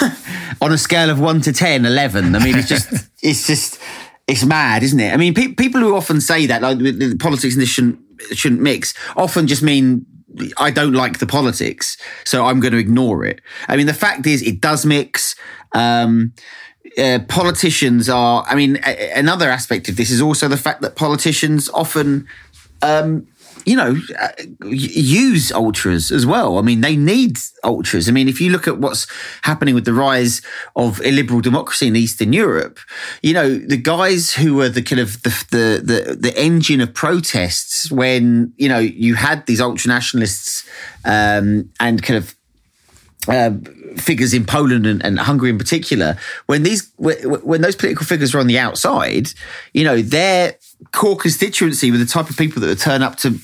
[0.60, 2.34] On a scale of one to 10, 11.
[2.34, 2.92] I mean, it's just
[3.22, 3.78] it's just
[4.26, 5.12] it's mad, isn't it?
[5.12, 6.78] I mean, pe- people who often say that like
[7.18, 7.98] politics and this shouldn't
[8.32, 10.06] shouldn't mix often just mean
[10.56, 13.40] I don't like the politics, so I'm going to ignore it.
[13.68, 15.34] I mean, the fact is, it does mix.
[15.72, 16.32] Um,
[16.98, 20.96] uh, politicians are, I mean, a- another aspect of this is also the fact that
[20.96, 22.26] politicians often
[22.82, 23.26] um,
[23.64, 24.28] you know, uh,
[24.64, 26.58] use ultras as well.
[26.58, 28.08] I mean, they need ultras.
[28.08, 29.06] I mean, if you look at what's
[29.42, 30.42] happening with the rise
[30.76, 32.78] of illiberal democracy in Eastern Europe,
[33.22, 36.94] you know, the guys who were the kind of the the the, the engine of
[36.94, 40.66] protests when you know you had these ultra nationalists
[41.04, 42.34] um, and kind of.
[43.28, 43.52] Uh,
[43.96, 48.40] figures in Poland and, and, Hungary in particular, when these when those political figures are
[48.40, 49.28] on the outside,
[49.72, 50.56] you know their
[50.90, 53.38] core constituency were the type of people that would turn up to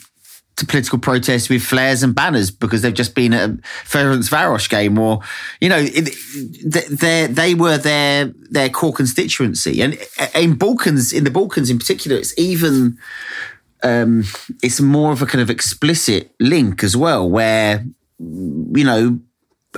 [0.58, 3.52] to political protests with flares and banners because they've just been at a
[3.84, 5.20] Ferencvaros game or,
[5.60, 9.80] you know, they they were their their core constituency.
[9.80, 9.98] And
[10.34, 12.98] in Balkans, in the Balkans in particular, it's even
[13.82, 14.24] um,
[14.62, 17.86] it's more of a kind of explicit link as well, where
[18.18, 19.20] you know,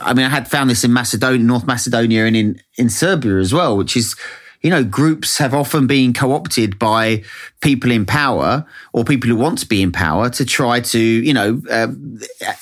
[0.00, 3.52] I mean, I had found this in Macedonia, North Macedonia, and in in Serbia as
[3.52, 4.16] well, which is
[4.62, 7.22] you know, groups have often been co-opted by
[7.60, 11.32] people in power or people who want to be in power to try to, you
[11.32, 11.88] know, uh,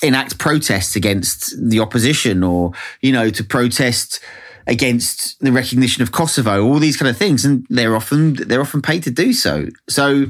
[0.01, 4.21] enact protests against the opposition or, you know, to protest
[4.65, 7.43] against the recognition of Kosovo, all these kind of things.
[7.43, 9.67] And they're often, they're often paid to do so.
[9.89, 10.27] So,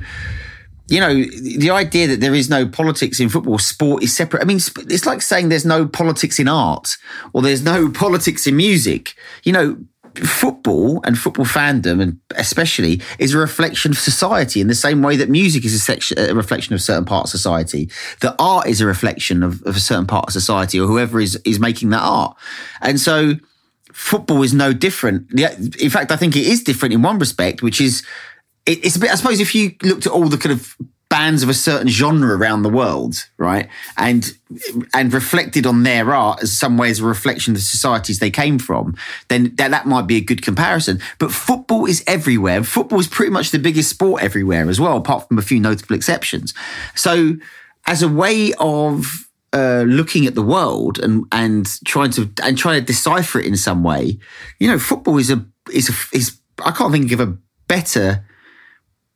[0.88, 4.41] you know, the idea that there is no politics in football, sport is separate.
[4.41, 6.97] I mean, it's like saying there's no politics in art
[7.32, 9.13] or there's no politics in music.
[9.43, 9.77] You know,
[10.25, 15.15] football and football fandom, and especially, is a reflection of society in the same way
[15.15, 17.89] that music is a, section, a reflection of certain part of society.
[18.21, 21.36] That art is a reflection of, of a certain part of society, or whoever is
[21.45, 22.38] is making that art.
[22.82, 23.34] And so,
[23.91, 25.32] football is no different.
[25.79, 28.03] In fact, I think it is different in one respect, which is
[28.65, 29.12] it's a bit.
[29.12, 30.77] I suppose if you looked at all the kind of
[31.10, 33.67] bands of a certain genre around the world, right?
[33.98, 34.32] And
[34.93, 38.60] and reflected on their art as some ways a reflection of the societies they came
[38.60, 38.95] from,
[39.28, 41.00] then that, that might be a good comparison.
[41.17, 42.63] But football is everywhere.
[42.63, 45.95] Football is pretty much the biggest sport everywhere as well, apart from a few notable
[45.95, 46.54] exceptions.
[46.95, 47.34] So
[47.88, 52.80] as a way of uh, looking at the world and and trying to and trying
[52.80, 54.19] to decipher it in some way,
[54.60, 55.43] you know, football is a
[55.74, 57.36] is a, is I can't think of a
[57.67, 58.26] better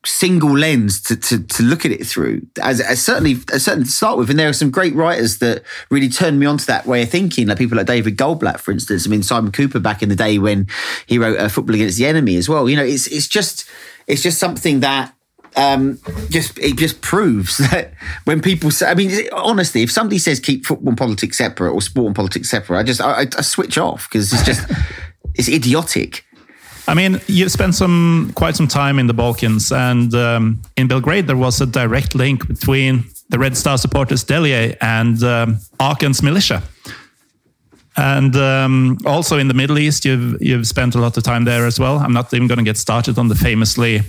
[0.05, 2.45] single lens to, to, to look at it through.
[2.61, 5.63] As, as certainly as certainly to start with and there are some great writers that
[5.89, 8.71] really turned me on to that way of thinking like people like David Goldblatt for
[8.71, 9.07] instance.
[9.07, 10.67] I mean Simon Kuper back in the day when
[11.05, 12.69] he wrote uh, Football Against the Enemy as well.
[12.69, 13.65] You know it's it's just
[14.07, 15.13] it's just something that
[15.55, 17.93] um, just it just proves that
[18.25, 21.81] when people say, I mean, honestly, if somebody says keep football and politics separate or
[21.81, 24.69] sport and politics separate, I just I, I switch off because it's just
[25.35, 26.25] it's idiotic.
[26.87, 31.27] I mean, you've spent some quite some time in the Balkans, and um, in Belgrade
[31.27, 36.61] there was a direct link between the Red Star supporters Delije and um, Arkan's militia.
[37.95, 41.65] And um, also in the Middle East, you've you've spent a lot of time there
[41.65, 41.99] as well.
[41.99, 44.01] I'm not even going to get started on the famously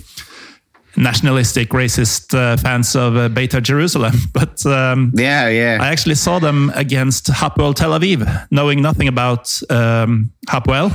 [0.97, 4.15] nationalistic, racist uh, fans of uh, Beitar Jerusalem.
[4.33, 9.61] But um, yeah, yeah, I actually saw them against Hapoel Tel Aviv, knowing nothing about
[9.69, 10.91] um, Hapoel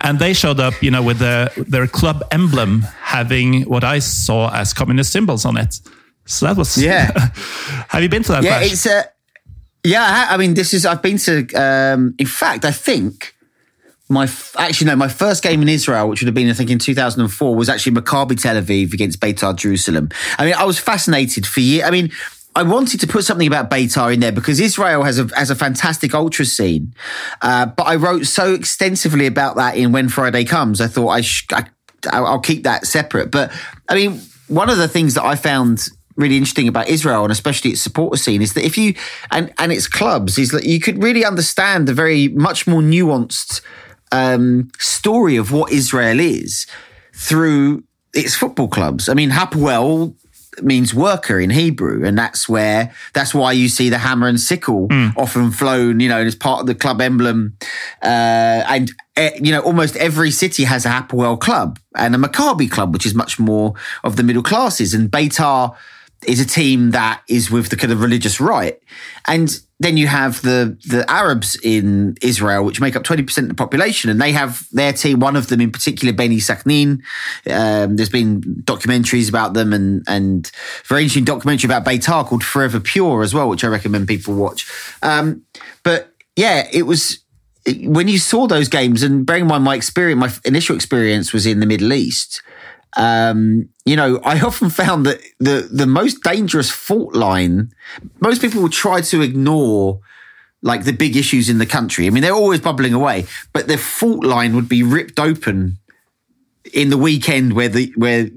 [0.00, 4.50] and they showed up, you know, with the, their club emblem having what I saw
[4.52, 5.80] as communist symbols on it.
[6.26, 7.10] So that was yeah.
[7.88, 8.44] have you been to that?
[8.44, 9.04] Yeah, it's a
[9.82, 10.26] yeah.
[10.28, 11.46] I mean, this is I've been to.
[11.54, 13.34] Um, in fact, I think
[14.10, 16.78] my actually no, my first game in Israel, which would have been I think in
[16.78, 20.10] 2004, was actually Maccabi Tel Aviv against Beitar Jerusalem.
[20.38, 21.84] I mean, I was fascinated for years.
[21.84, 22.10] I mean,
[22.58, 25.54] I wanted to put something about Beitar in there because Israel has a has a
[25.54, 26.92] fantastic ultra scene,
[27.40, 30.80] uh, but I wrote so extensively about that in When Friday Comes.
[30.80, 31.66] I thought I, sh- I
[32.10, 33.30] I'll keep that separate.
[33.30, 33.52] But
[33.88, 37.70] I mean, one of the things that I found really interesting about Israel and especially
[37.70, 38.94] its supporter scene is that if you
[39.30, 43.60] and and its clubs is that you could really understand the very much more nuanced
[44.10, 46.66] um, story of what Israel is
[47.14, 49.08] through its football clubs.
[49.08, 50.16] I mean, Hapoel
[50.62, 54.88] means worker in Hebrew, and that's where that's why you see the hammer and sickle
[54.88, 55.16] mm.
[55.16, 57.56] often flown, you know, as part of the club emblem.
[58.02, 62.70] Uh, and uh, you know, almost every city has a Hapoel club and a Maccabi
[62.70, 64.94] club, which is much more of the middle classes.
[64.94, 65.76] And Beitar
[66.26, 68.80] is a team that is with the kind of religious right.
[69.26, 73.48] And then you have the the Arabs in Israel, which make up twenty percent of
[73.50, 75.20] the population, and they have their team.
[75.20, 77.00] One of them, in particular, Bnei Sakhnin.
[77.48, 80.50] Um, there's been documentaries about them, and and
[80.84, 84.68] very interesting documentary about Beitar called Forever Pure as well, which I recommend people watch.
[85.02, 85.42] Um,
[85.84, 87.20] but yeah, it was
[87.84, 91.46] when you saw those games, and bearing in mind my experience, my initial experience was
[91.46, 92.42] in the Middle East.
[92.96, 97.72] Um, you know, I often found that the the most dangerous fault line,
[98.20, 100.00] most people will try to ignore
[100.62, 102.06] like the big issues in the country.
[102.06, 105.78] I mean, they're always bubbling away, but the fault line would be ripped open
[106.72, 108.28] in the weekend where the where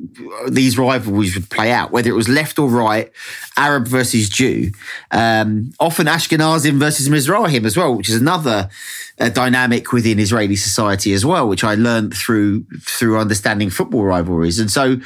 [0.48, 3.12] these rivalries would play out, whether it was left or right,
[3.58, 4.72] Arab versus Jew,
[5.12, 8.70] um, often Ashkenazim versus Mizrahim as well, which is another
[9.20, 14.60] uh, dynamic within Israeli society as well, which I learned through through understanding football rivalries,
[14.60, 14.98] and so.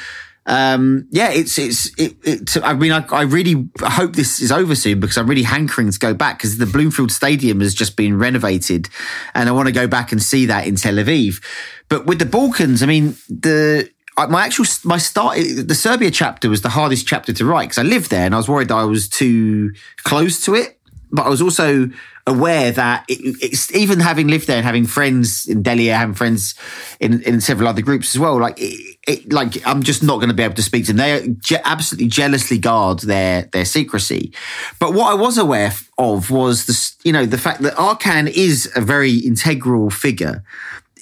[0.48, 4.76] Um, yeah, it's it's it, it, I mean, I, I really hope this is over
[4.76, 8.20] soon because I'm really hankering to go back because the Bloomfield Stadium has just been
[8.20, 8.88] renovated,
[9.34, 11.44] and I want to go back and see that in Tel Aviv.
[11.90, 16.62] But with the Balkans, I mean, the my actual my start the Serbia chapter was
[16.62, 18.86] the hardest chapter to write because I lived there and I was worried that I
[18.86, 20.80] was too close to it,
[21.12, 21.90] but I was also
[22.28, 26.56] aware that it, even having lived there and having friends in Delije, having friends
[27.00, 28.40] in, in several other groups as well.
[28.40, 30.98] Like, it, it, like I'm just not going to be able to speak to them.
[30.98, 34.34] They je- absolutely jealously guard their their secrecy.
[34.80, 38.72] But what I was aware of was the you know the fact that Arkan is
[38.76, 40.44] a very integral figure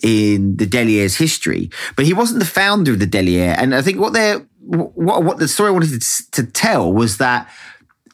[0.03, 3.55] in the Delije's history, but he wasn't the founder of the Delije.
[3.57, 7.17] And I think what they what, what the story I wanted to, to tell was
[7.17, 7.49] that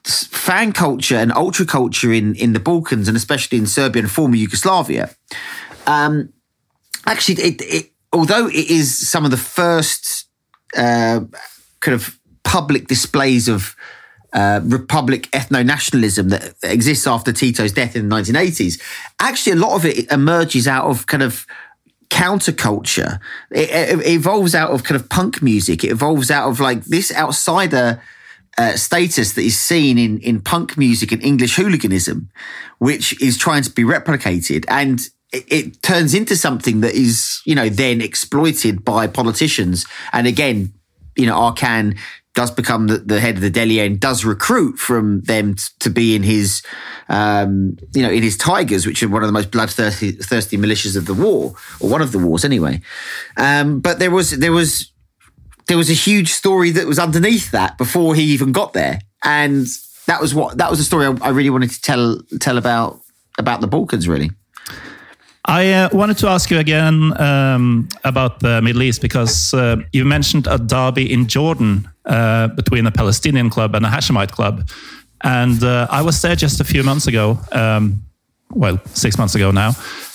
[0.05, 4.35] fan culture and ultra culture in, in the Balkans and especially in Serbia and former
[4.35, 5.09] Yugoslavia,
[5.87, 6.31] um,
[7.05, 10.27] actually, it, it, although it is some of the first
[10.75, 11.21] uh,
[11.81, 13.75] kind of public displays of
[14.33, 18.79] uh, republic ethno nationalism that exists after Tito's death in the 1980s,
[19.19, 21.45] actually, a lot of it emerges out of kind of
[22.09, 23.19] counterculture.
[23.51, 25.83] It, it, evolves out of kind of punk music.
[25.83, 28.01] It evolves out of like this outsider
[28.57, 32.29] uh, status that is seen in in punk music and English hooliganism,
[32.79, 35.09] which is trying to be replicated and.
[35.31, 39.85] It, it turns into something that is, you know, then exploited by politicians.
[40.11, 40.73] And again,
[41.15, 41.99] you know, Arkan
[42.35, 45.89] does become the, the, head of the Delije and does recruit from them t- to
[45.89, 46.61] be in his,
[47.09, 50.95] um, you know, in his Tigers, which are one of the most bloodthirsty thirsty militias
[50.95, 52.81] of the war, or one of the wars anyway.
[53.35, 54.91] Um, but there was there was
[55.67, 59.67] there was a huge story that was underneath that before he even got there, and
[60.05, 63.01] that was what that was a story I, I really wanted to tell tell about
[63.37, 64.31] about the Balkans, really.
[65.49, 70.05] I uh, wanted to ask you again um, about the Middle East because uh, you
[70.05, 74.69] mentioned a derby in Jordan uh, between a Palestinian club and a Hashemite club.
[75.23, 78.03] And uh, I was there just a few months ago, um,
[78.51, 79.69] well, six months ago now.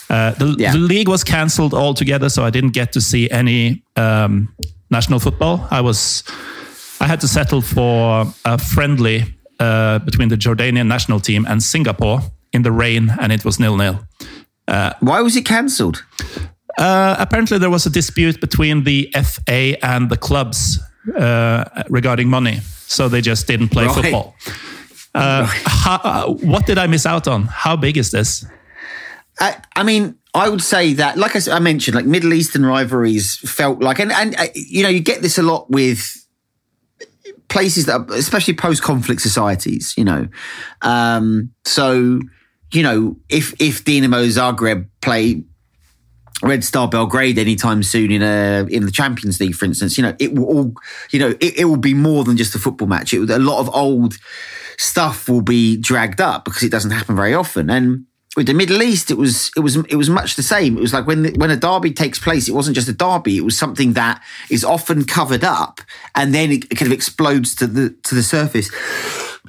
[0.08, 0.70] Uh, the, yeah.
[0.70, 4.54] the, league was cancelled altogether, so I didn't get to see any um,
[4.90, 5.66] national football.
[5.68, 6.22] I was,
[7.00, 9.24] I had to settle for a friendly
[9.58, 12.20] uh, between the Jordanian national team and Singapore
[12.52, 13.98] in the rain, and it was nil nil.
[14.66, 16.04] Uh, Why was it cancelled?
[16.78, 20.80] Uh, apparently, there was a dispute between the FA and the clubs
[21.16, 23.94] uh, regarding money, so they just didn't play right.
[23.94, 24.34] football.
[25.14, 25.62] Uh, right.
[25.66, 27.44] How, uh, what did I miss out on?
[27.44, 28.44] How big is this?
[29.38, 33.36] I, I mean, I would say that, like I, I, mentioned, like Middle Eastern rivalries
[33.36, 36.26] felt like, and, and uh, you know, you get this a lot with
[37.48, 40.28] places that, are, especially post-conflict societies, you know.
[40.82, 42.20] Um, so
[42.74, 45.44] you know, if if Dinamo Zagreb play
[46.42, 50.14] Red Star Belgrade anytime soon in a in the Champions League, for instance, you know,
[50.18, 50.74] it will all,
[51.10, 53.14] you know, it, it will be more than just a football match.
[53.14, 54.16] It, a lot of old
[54.76, 57.70] stuff will be dragged up because it doesn't happen very often.
[57.70, 58.06] And
[58.36, 60.76] with the Middle East, it was it was it was much the same.
[60.76, 63.36] It was like when the, when a derby takes place, it wasn't just a derby;
[63.36, 65.80] it was something that is often covered up,
[66.14, 68.70] and then it kind of explodes to the to the surface.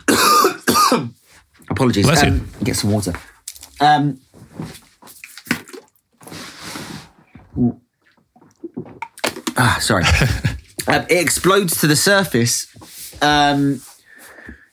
[1.76, 2.06] Apologies.
[2.06, 2.30] Bless you.
[2.30, 3.14] Um, get some water.
[3.82, 4.18] Um,
[9.58, 10.06] ah, sorry.
[10.88, 12.68] um, it explodes to the surface.
[13.22, 13.82] Um,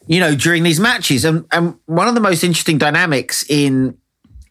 [0.07, 3.99] you know, during these matches, and, and one of the most interesting dynamics in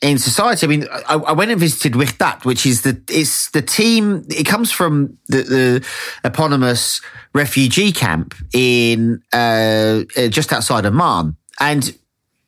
[0.02, 0.66] in society.
[0.66, 4.26] I mean, I, I went and visited Wehdat, which is the it's the team.
[4.28, 5.88] It comes from the, the
[6.26, 7.00] eponymous
[7.34, 11.98] refugee camp in uh, uh, just outside of Amman, and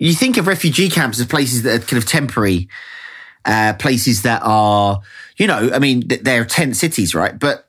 [0.07, 2.67] you think of refugee camps as places that are kind of temporary,
[3.45, 5.01] uh, places that are,
[5.37, 7.37] you know, I mean, they're tent cities, right?
[7.37, 7.67] But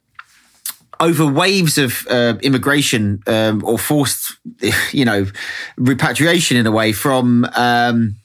[0.98, 4.36] over waves of uh, immigration um, or forced,
[4.92, 5.26] you know,
[5.76, 8.16] repatriation in a way from um,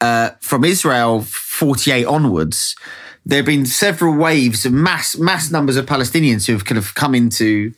[0.00, 2.76] uh, from Israel 48 onwards,
[3.24, 6.94] there have been several waves of mass mass numbers of Palestinians who have kind of
[6.94, 7.72] come into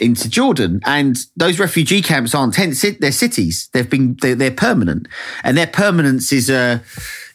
[0.00, 3.68] into Jordan, and those refugee camps aren't tents; they're cities.
[3.72, 5.08] They've been they're, they're permanent,
[5.42, 6.82] and their permanence is a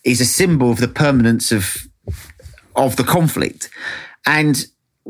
[0.04, 1.88] is a symbol of the permanence of
[2.76, 3.70] of the conflict.
[4.26, 4.66] And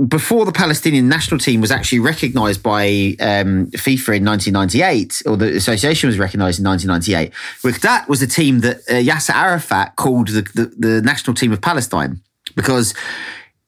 [0.08, 5.56] before the Palestinian national team was actually recognised by um, FIFA in 1998, or the
[5.56, 7.34] association was recognised in 1998,
[7.82, 11.62] that was the team that uh, Yasser Arafat called the, the, the national team of
[11.62, 12.22] Palestine
[12.56, 12.94] because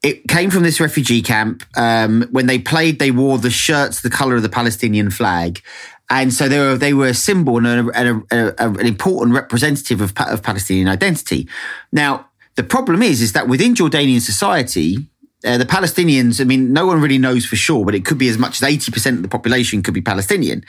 [0.03, 1.63] it came from this refugee camp.
[1.77, 5.61] Um, when they played, they wore the shirts the color of the Palestinian flag.
[6.09, 9.33] And so they were they were a symbol and, a, and a, a, an important
[9.33, 11.47] representative of, of Palestinian identity.
[11.91, 14.97] Now the problem is is that within Jordanian society,
[15.45, 18.29] uh, the Palestinians, I mean, no one really knows for sure, but it could be
[18.29, 20.63] as much as 80% of the population could be Palestinian,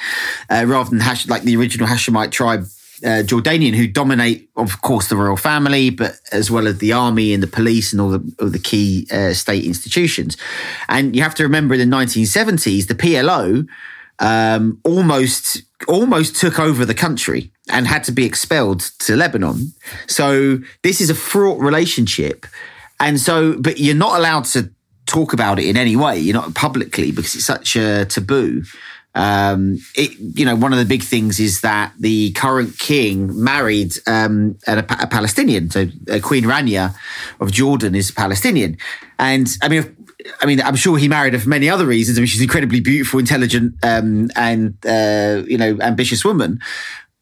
[0.50, 2.66] uh, rather than Hash, like the original Hashemite tribe
[3.04, 7.34] uh, Jordanian who dominate, of course, the royal family, but as well as the army
[7.34, 10.36] and the police and all the, all the key uh, state institutions.
[10.88, 13.66] And you have to remember in the 1970s, the PLO
[14.20, 19.72] um, almost almost took over the country and had to be expelled to Lebanon.
[20.06, 22.46] So this is a fraught relationship.
[23.00, 24.70] And so, but you're not allowed to
[25.06, 26.18] talk about it in any way.
[26.18, 28.64] You're not publicly because it's such a taboo.
[29.14, 33.92] Um, it, you know, one of the big things is that the current king married
[34.06, 35.70] um, a, a, Palestinian.
[35.70, 36.94] So uh, Queen Rania
[37.40, 38.76] of Jordan is Palestinian,
[39.18, 39.96] and I mean,
[40.40, 42.18] I mean, I'm sure he married her for many other reasons.
[42.18, 46.60] I mean, she's an incredibly beautiful, intelligent, um, and uh, you know, ambitious woman.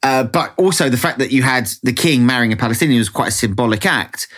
[0.03, 3.29] Uh, but also the fact that you had the king marrying a Palestinian was quite
[3.29, 4.29] a symbolic act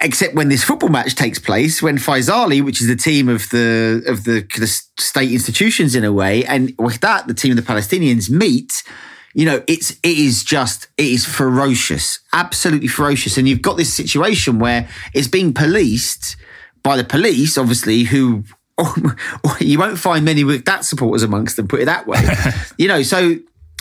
[0.00, 4.02] except when this football match takes place, when Faisali, which is the team of the
[4.06, 8.30] of the, the state institutions in a way, and Wehdat, the team of the Palestinians
[8.30, 8.82] meet.
[9.34, 13.92] You know, it's it is just it is ferocious, absolutely ferocious, and you've got this
[13.92, 16.36] situation where it's being policed
[16.82, 18.44] by the police, obviously, who
[19.60, 21.68] you won't find many Wehdat supporters amongst them.
[21.68, 22.20] Put it that way,
[22.78, 23.02] you know.
[23.02, 23.36] So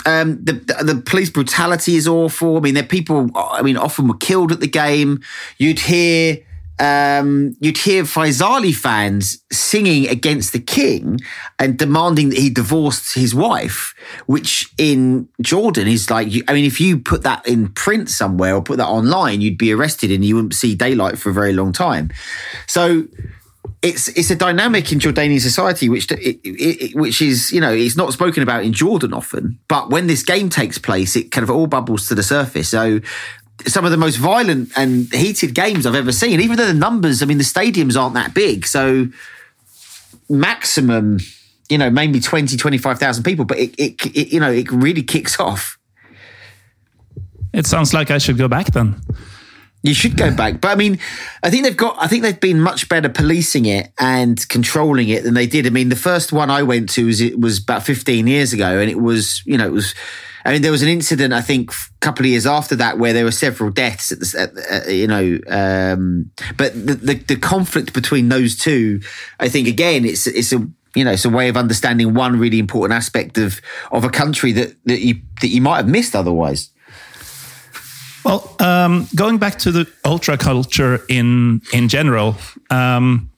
[0.08, 2.58] um, the, the police brutality is awful.
[2.58, 3.30] I mean, there people.
[3.36, 5.20] I mean, often were killed at the game.
[5.58, 6.38] You'd hear
[6.80, 11.20] um, you'd hear Faisali fans singing against the king
[11.60, 13.96] and demanding that he divorced his wife,
[14.28, 18.62] which in Jordan is like, I mean, if you put that in print somewhere or
[18.62, 21.74] put that online, you'd be arrested and you wouldn't see daylight for a very long
[21.74, 22.12] time.
[22.68, 23.08] So
[23.82, 27.96] it's it's a dynamic in Jordanian society which it, it, which is you know it's
[27.96, 31.50] not spoken about in Jordan often, but when this game takes place, it kind of
[31.50, 32.70] all bubbles to the surface.
[32.70, 33.00] So
[33.66, 37.22] some of the most violent and heated games I've ever seen, even though the numbers,
[37.22, 39.08] I mean, the stadiums aren't that big, so
[40.30, 41.20] maximum,
[41.70, 45.40] you know, maybe 20, 25,000 people, but it, it, it you know, it really kicks
[45.40, 45.78] off.
[47.54, 49.02] It sounds like I should go back then.
[49.88, 50.60] You should go back.
[50.60, 51.00] But I mean,
[51.42, 55.24] I think they've got, I think they've been much better policing it and controlling it
[55.24, 55.66] than they did.
[55.66, 58.80] I mean, the first one I went to was, it was about 15 years ago
[58.80, 59.96] and it was, you know, it was,
[60.44, 63.14] I mean, there was an incident, I think, a couple of years after that where
[63.14, 64.20] there were several deaths at
[64.54, 69.00] the, at, you know, um, but the, the, the conflict between those two,
[69.40, 72.60] I think, again, it's, it's a, you know, it's a way of understanding one really
[72.60, 73.62] important aspect of,
[73.92, 76.72] of a country that, that you, that you might have missed otherwise.
[78.28, 82.36] Well, um, going back to the ultra culture in in general,
[82.70, 83.30] um,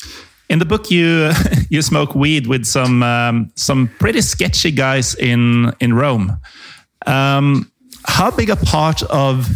[0.50, 1.32] in the book you
[1.70, 6.40] you smoke weed with some um, some pretty sketchy guys in in Rome.
[7.06, 7.72] Um,
[8.08, 9.48] how big a part of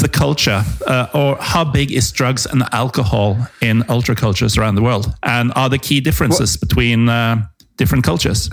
[0.00, 4.82] the culture, uh, or how big is drugs and alcohol in ultra cultures around the
[4.82, 7.46] world, and are the key differences well, between uh,
[7.76, 8.48] different cultures?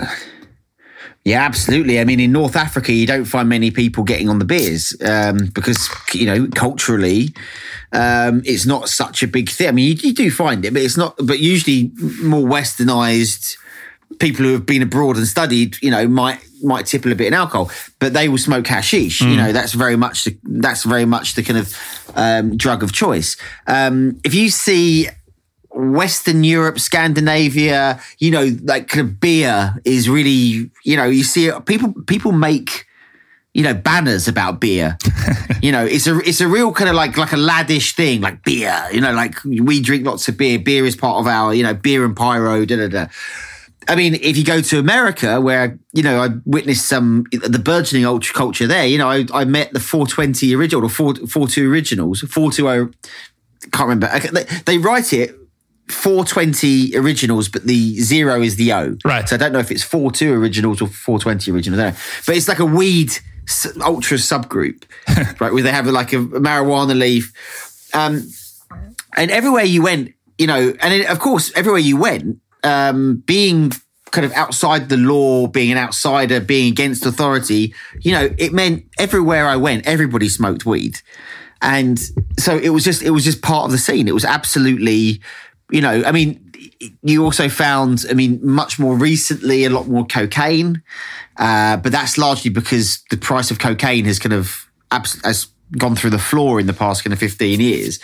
[1.25, 2.01] Yeah, absolutely.
[2.01, 5.49] I mean, in North Africa, you don't find many people getting on the beers um,
[5.53, 7.33] because, you know, culturally,
[7.93, 9.69] um, it's not such a big thing.
[9.69, 13.57] I mean, you, you, do find it, but it's not, but usually more westernized
[14.19, 17.33] people who have been abroad and studied, you know, might might tipple a bit in
[17.33, 17.69] alcohol,
[17.99, 19.21] but they will smoke hashish.
[19.21, 21.75] You know, that's very much the, that's very much the kind of
[22.15, 23.35] um, drug of choice.
[23.67, 25.09] Um, if you see
[25.73, 31.47] Western Europe, Scandinavia, you know, like kind of beer is really, you know, you see
[31.47, 32.85] it, people people make
[33.53, 34.97] you know banners about beer
[35.61, 38.43] you know it's a it's a real kind of like like a laddish thing like
[38.43, 41.61] beer you know like we drink lots of beer beer is part of our you
[41.61, 43.07] know beer and pyro da da da
[43.87, 48.05] I mean, if you go to America, where you know I witnessed some the burgeoning
[48.05, 52.21] ultra culture there, you know, I, I met the 420 original or 4, 42 originals,
[52.21, 52.95] 420.
[53.71, 54.09] Can't remember.
[54.19, 55.37] They, they write it
[55.89, 58.97] 420 originals, but the zero is the O.
[59.05, 59.27] Right.
[59.27, 61.79] So I don't know if it's 42 originals or 420 originals.
[61.79, 61.99] I don't know.
[62.25, 63.11] But it's like a weed
[63.83, 64.83] ultra subgroup,
[65.39, 65.53] right?
[65.53, 67.33] Where they have like a marijuana leaf.
[67.93, 68.27] Um,
[69.15, 73.71] and everywhere you went, you know, and it, of course, everywhere you went, um, being
[74.11, 78.85] kind of outside the law, being an outsider, being against authority, you know, it meant
[78.97, 80.99] everywhere I went, everybody smoked weed.
[81.61, 81.99] And
[82.37, 84.07] so it was just, it was just part of the scene.
[84.07, 85.21] It was absolutely,
[85.73, 86.51] you know, I mean,
[87.01, 90.83] you also found, I mean, much more recently, a lot more cocaine.
[91.37, 95.47] Uh, but that's largely because the price of cocaine has kind of has
[95.79, 97.99] gone through the floor in the past kind of 15 years.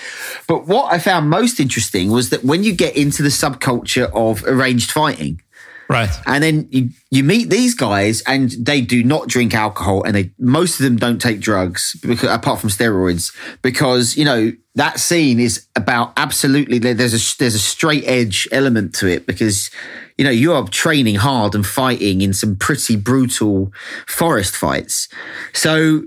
[0.48, 4.44] But what I found most interesting was that when you get into the subculture of
[4.46, 5.44] arranged fighting,
[5.90, 6.10] Right.
[6.28, 10.30] and then you, you meet these guys and they do not drink alcohol and they
[10.38, 15.40] most of them don't take drugs because, apart from steroids because you know that scene
[15.40, 19.72] is about absolutely there's a there's a straight edge element to it because
[20.20, 23.72] you know you are training hard and fighting in some pretty brutal
[24.08, 25.10] forest fights
[25.54, 26.04] so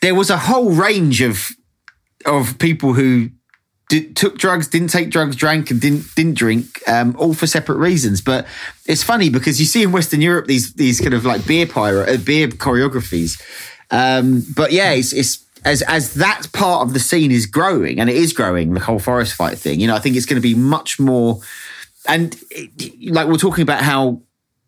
[0.00, 1.50] there was a whole range of
[2.24, 3.28] of people who
[3.88, 7.78] did, took drugs, didn't take drugs, drank and didn't didn't drink, um, all for separate
[7.78, 8.20] reasons.
[8.20, 8.46] But
[8.86, 12.08] it's funny because you see in Western Europe these these kind of like beer pirate
[12.08, 13.40] uh, beer choreographies.
[13.90, 18.10] Um, but yeah, it's, it's as as that part of the scene is growing, and
[18.10, 19.80] it is growing, the whole forest fight thing.
[19.80, 21.40] You know, I think it's going to be much more.
[22.06, 24.22] And it, like we're talking about how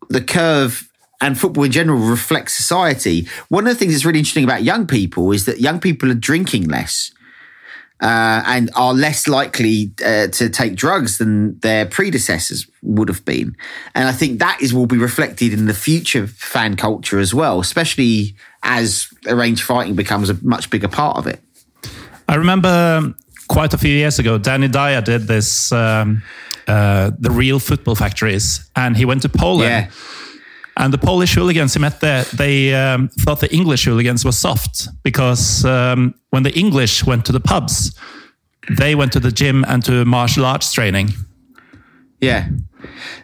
[0.09, 0.89] the curve
[1.21, 3.27] and football in general reflects society.
[3.49, 6.15] One of the things that's really interesting about young people is that young people are
[6.15, 7.11] drinking less
[8.01, 13.55] uh, and are less likely uh, to take drugs than their predecessors would have been.
[13.93, 17.59] And I think that is will be reflected in the future fan culture as well,
[17.59, 21.39] especially as arranged fighting becomes a much bigger part of it.
[22.27, 23.13] I remember
[23.47, 26.23] quite a few years ago, Danny Dyer did this, um,
[26.67, 29.69] uh, the real football factories, and he went to Poland.
[29.69, 29.91] Yeah.
[30.77, 34.87] And the Polish hooligans he met there, they um, thought the English hooligans were soft
[35.03, 37.93] because um, when the English went to the pubs,
[38.69, 41.09] they went to the gym and to martial arts training.
[42.21, 42.47] Yeah.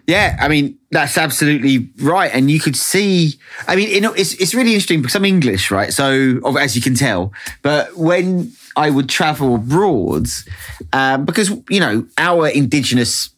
[0.08, 3.34] Yeah, I mean that's absolutely right, and you could see.
[3.68, 5.91] I mean, you know, it's it's really interesting because I'm English, right?
[5.91, 10.28] So, as you can tell, but when I would travel abroad,
[10.93, 13.30] um, because you know our indigenous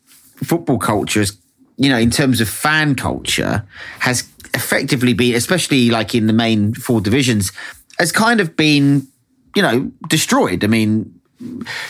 [0.43, 1.38] football culture is,
[1.80, 3.65] you know, in terms of fan culture,
[3.99, 7.53] has effectively been, especially like in the main four divisions,
[7.97, 9.07] has kind of been,
[9.55, 10.63] you know, destroyed.
[10.65, 11.19] I mean,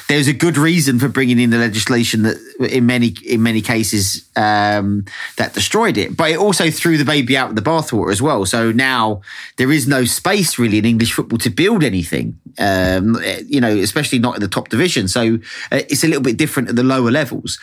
[0.08, 2.38] there's a good reason for bringing in the legislation that
[2.70, 5.06] in many in many cases um,
[5.38, 6.16] that destroyed it.
[6.16, 8.46] But it also threw the baby out with the bathwater as well.
[8.46, 9.22] So now
[9.58, 13.18] there is no space really in english football to build anything um,
[13.48, 15.08] you know especially not in the top division.
[15.08, 15.40] So
[15.72, 17.60] uh, it's a little bit different at the lower levels.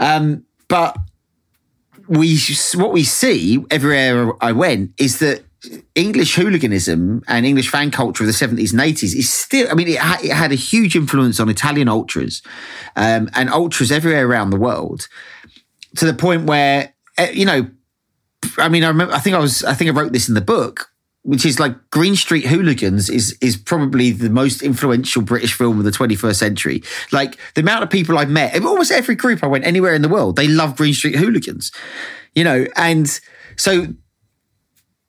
[0.00, 0.96] Um, but
[2.10, 2.36] we
[2.74, 5.44] what we see everywhere i went is that
[5.94, 9.88] English hooliganism and English fan culture of the 70s and 80s is still, I mean,
[9.88, 12.42] it, ha- it had a huge influence on Italian ultras
[12.96, 15.06] um, and ultras everywhere around the world
[15.96, 17.68] to the point where, eh, you know,
[18.56, 20.40] I mean, I remember, I think I was, I think I wrote this in the
[20.40, 20.89] book,
[21.22, 25.84] which is like Green Street Hooligans is, is probably the most influential British film of
[25.84, 26.82] the 21st century.
[27.12, 30.08] Like the amount of people I've met, almost every group I went anywhere in the
[30.08, 31.72] world, they love Green Street Hooligans,
[32.34, 33.20] you know, and
[33.56, 33.88] so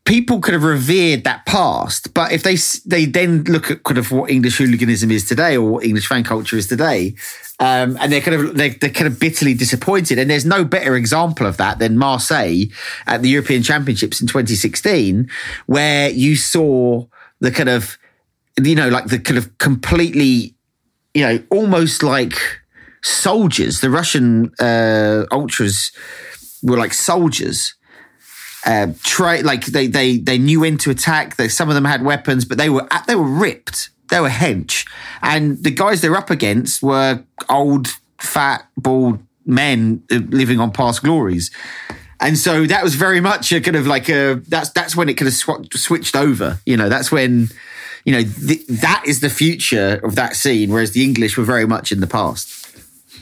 [0.05, 4.11] people could have revered that past, but if they they then look at kind of
[4.11, 7.15] what English hooliganism is today or what English fan culture is today,
[7.59, 10.17] um, and they're kind of they're, they're kind of bitterly disappointed.
[10.17, 12.65] And there's no better example of that than Marseille
[13.05, 15.29] at the European Championships in 2016,
[15.67, 17.05] where you saw
[17.39, 17.97] the kind of
[18.61, 20.55] you know like the kind of completely
[21.13, 22.33] you know almost like
[23.03, 23.81] soldiers.
[23.81, 25.91] The Russian uh, ultras
[26.63, 27.75] were like soldiers
[28.65, 31.35] uh, try like they they they knew when to attack.
[31.35, 33.89] They, some of them had weapons, but they were they were ripped.
[34.09, 34.87] They were hench,
[35.21, 37.87] and the guys they're up against were old,
[38.17, 41.49] fat, bald men living on past glories.
[42.19, 45.15] and so that was very much a kind of like a that's that's when it
[45.15, 46.59] kind of sw- switched over.
[46.65, 47.49] You know, that's when
[48.05, 51.65] you know th- that is the future of that scene, whereas the English were very
[51.65, 52.70] much in the past.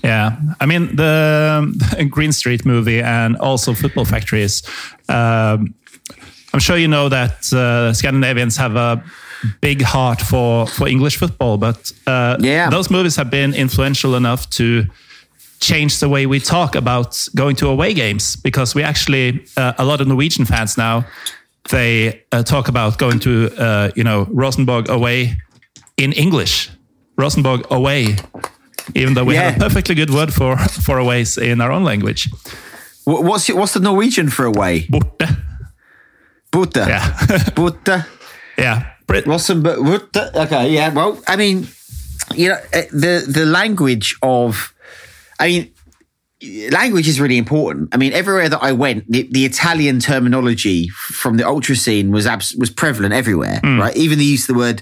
[0.03, 4.63] Yeah, I mean the Green Street movie and also Football Factories.
[5.09, 5.73] Um,
[6.53, 9.03] I'm sure you know that uh, Scandinavians have a
[9.61, 12.69] big heart for for English football, but uh, Yeah.
[12.71, 14.85] those movies have been influential enough to
[15.59, 19.83] change the way we talk about going to away games because we actually uh, a
[19.83, 21.03] lot of Norwegian fans now
[21.69, 25.37] they uh, talk about going to uh, you know Rosenborg away
[25.97, 26.69] in English,
[27.17, 28.15] Rosenborg away,
[28.95, 31.83] even though we have a perfectly good word for for a aways in our own
[31.83, 32.29] language.
[33.05, 34.87] Wh- What's what's the Norwegian for away?
[34.91, 35.27] Borte.
[36.51, 36.85] Butter.
[36.87, 37.49] Yeah.
[37.55, 38.05] Butter.
[38.57, 38.85] Yeah.
[39.07, 39.83] Brit- Rosenborg.
[39.85, 40.31] Butter.
[40.35, 40.73] Okay.
[40.73, 40.89] Yeah.
[40.93, 41.67] Well, I mean,
[42.35, 44.73] you know, eh, the the language of,
[45.39, 45.71] I mean,
[46.71, 47.89] language is really important.
[47.93, 52.25] I mean, everywhere that I went, the, the Italian terminology from the ultra scene was
[52.25, 53.95] abs- was prevalent everywhere, right?
[53.97, 54.81] Even the use of the word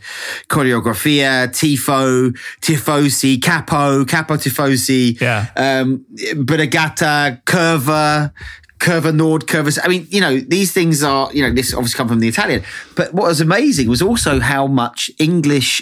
[0.49, 2.31] choreografia, tifo,
[2.61, 5.47] tifosi, capo, capo tifosi, Yeah.
[5.55, 6.05] um,
[6.45, 8.31] Brigata, curva,
[8.79, 9.79] curva nord, curva.
[9.83, 12.63] I mean, you know, these things are, you know, this obviously come from the Italian.
[12.95, 15.81] But what was amazing was also how much English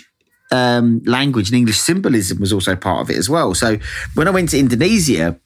[0.51, 3.53] um, language and English symbolism was also part of it as well.
[3.55, 3.77] So
[4.13, 5.39] when I went to Indonesia,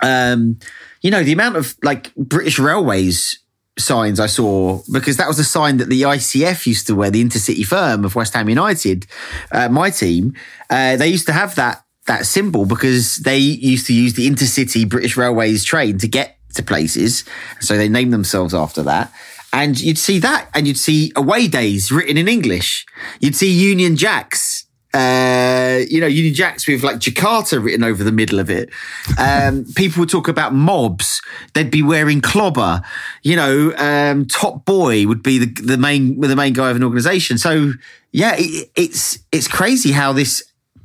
[0.00, 0.58] um,
[1.02, 3.38] you know, the amount of like British Railways
[3.78, 7.22] signs I saw, because that was a sign that the ICF used to wear, the
[7.22, 9.06] intercity firm of West Ham United,
[9.52, 10.34] uh, my team,
[10.70, 14.88] uh, they used to have that that symbol because they used to use the intercity
[14.88, 17.24] British Railways train to get to places.
[17.60, 19.12] So they named themselves after that.
[19.52, 22.84] And you'd see that, and you'd see away days written in English.
[23.20, 28.12] You'd see Union Jacks uh, you know, Union Jacks with like Jakarta written over the
[28.12, 28.70] middle of it.
[29.18, 31.20] Um, people would talk about mobs.
[31.54, 32.82] They'd be wearing clobber.
[33.22, 36.84] You know, um, Top Boy would be the, the main the main guy of an
[36.84, 37.38] organization.
[37.38, 37.72] So
[38.12, 40.42] yeah, it, it's it's crazy how this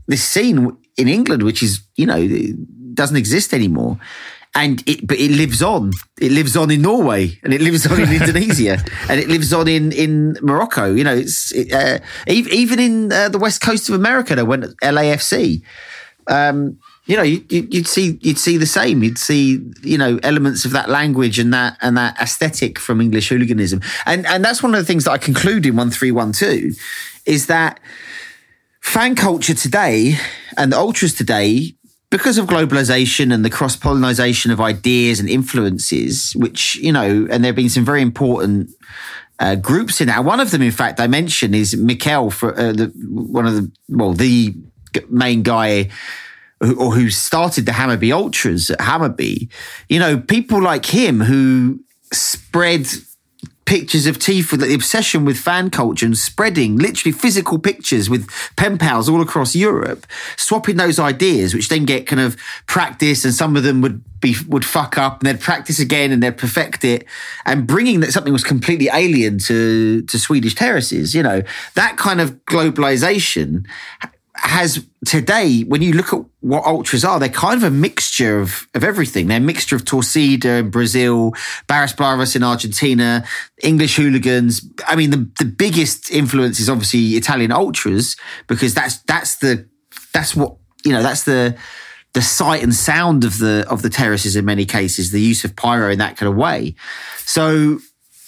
[0.07, 2.27] this scene in England, which is you know
[2.93, 3.97] doesn't exist anymore.
[4.53, 5.91] And it, but it lives on.
[6.19, 9.69] It lives on in Norway, and it lives on in Indonesia, and it lives on
[9.69, 10.93] in in Morocco.
[10.93, 14.35] You know, it's it, uh, even in uh, the west coast of America.
[14.35, 15.63] They went LAFC.
[16.27, 19.03] Um, you know, you, you'd see you'd see the same.
[19.03, 23.29] You'd see you know elements of that language and that and that aesthetic from English
[23.29, 26.31] hooliganism, and and that's one of the things that I conclude in one three one
[26.31, 26.73] two,
[27.25, 27.79] is that
[28.81, 30.15] fan culture today
[30.57, 31.75] and the ultras today
[32.11, 37.43] because of globalization and the cross pollination of ideas and influences, which, you know, and
[37.43, 38.69] there have been some very important
[39.39, 40.23] uh, groups in that.
[40.25, 43.71] One of them, in fact, I mentioned is Mikel, for uh, the, one of the,
[43.87, 44.53] well, the
[45.09, 45.89] main guy
[46.59, 49.49] who, or who started the Hammarby Ultras at Hammarby.
[49.87, 51.79] You know, people like him who
[52.11, 52.87] spread
[53.65, 58.27] pictures of teeth with the obsession with fan culture and spreading literally physical pictures with
[58.57, 60.05] pen pals all across Europe,
[60.35, 62.35] swapping those ideas, which then get kind of
[62.67, 66.21] practice, and some of them would be would fuck up, and they'd practice again, and
[66.21, 67.05] they'd perfect it,
[67.45, 71.13] and bringing that something was completely alien to to Swedish terraces.
[71.13, 71.43] You know
[71.75, 73.65] that kind of globalization
[74.35, 78.67] has today, when you look at what ultras are, they're kind of a mixture of,
[78.75, 79.27] of everything.
[79.27, 81.33] They're a mixture of Torcida in Brazil,
[81.67, 83.25] Barras Bravas in Argentina,
[83.63, 84.65] English hooligans.
[84.87, 88.15] I mean, the, the biggest influence is obviously Italian ultras
[88.47, 89.67] because that's that's the
[90.13, 91.57] that's what you know that's the
[92.13, 95.55] the sight and sound of the of the terraces in many cases, the use of
[95.55, 96.75] pyro in that kind of way.
[97.17, 97.79] So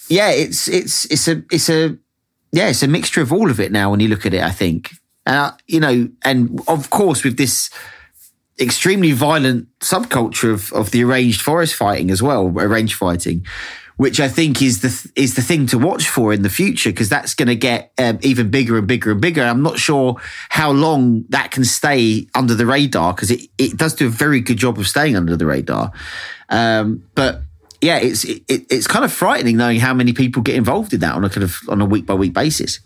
[0.08, 1.96] yeah, it's it's it's a it's a
[2.52, 4.50] yeah, it's a mixture of all of it now when you look at it, I
[4.50, 4.90] think.
[5.26, 7.70] Uh, you know, and of course with this
[8.60, 13.44] extremely violent subculture of, of the arranged forest fighting as well, arranged fighting,
[13.96, 17.08] which I think is the is the thing to watch for in the future because
[17.08, 19.42] that's going to get um, even bigger and bigger and bigger.
[19.42, 20.16] I'm not sure
[20.48, 24.40] how long that can stay under the radar because it, it does do a very
[24.40, 25.92] good job of staying under the radar.
[26.48, 27.42] Um, but
[27.80, 31.14] yeah, it's it, it's kind of frightening knowing how many people get involved in that
[31.14, 32.80] on a kind of on a week by week basis.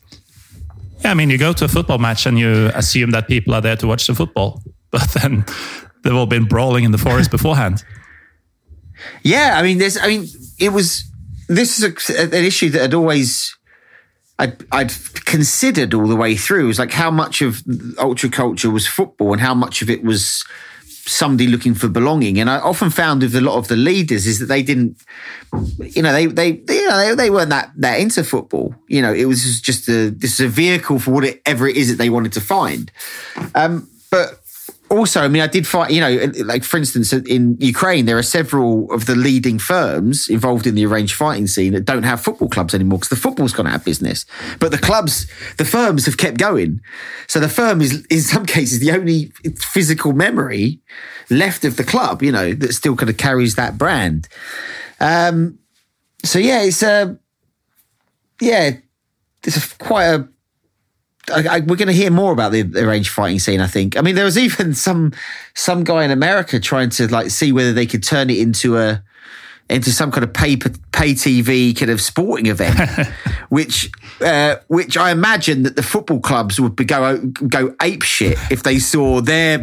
[1.01, 3.61] Yeah, I mean, you go to a football match and you assume that people are
[3.61, 5.45] there to watch the football, but then
[6.03, 7.85] they've all been brawling in the forest beforehand.
[9.23, 10.27] Yeah, I mean, there's, I mean,
[10.59, 11.05] it was.
[11.47, 13.57] This is a, an issue that had always
[14.39, 14.93] I'd, I'd
[15.25, 16.65] considered all the way through.
[16.65, 17.63] It was like how much of
[17.99, 20.45] ultra culture was football and how much of it was
[21.09, 22.39] somebody looking for belonging.
[22.39, 25.03] And I often found with a lot of the leaders is that they didn't,
[25.79, 28.75] you know, they they you know, they, they weren't that that into football.
[28.89, 31.97] You know, it was just a this is a vehicle for whatever it is that
[31.97, 32.91] they wanted to find.
[33.55, 34.38] Um, but
[34.91, 38.23] also, I mean, I did find, you know, like for instance, in Ukraine, there are
[38.23, 42.49] several of the leading firms involved in the arranged fighting scene that don't have football
[42.49, 44.25] clubs anymore because the football's gone out of business.
[44.59, 45.27] But the clubs,
[45.59, 46.81] the firms have kept going.
[47.27, 50.81] So the firm is, in some cases, the only physical memory
[51.31, 54.29] left of the club, you know, that still kind of carries that brand.
[55.01, 55.59] Um,
[56.25, 57.15] so yeah, it's a, uh,
[58.41, 58.71] yeah,
[59.45, 60.29] it's a, quite a
[61.31, 63.61] I, I, we're going to hear more about the, arranged fighting scene.
[63.61, 63.97] I think.
[63.97, 65.13] I mean, there was even some
[65.55, 69.03] some guy in America trying to like see whether they could turn it into a
[69.71, 72.79] into some kind of pay pay TV kind of sporting event,
[73.51, 73.91] which
[74.21, 78.63] uh, which I imagine that the football clubs would be go go ape shit if
[78.63, 79.63] they saw their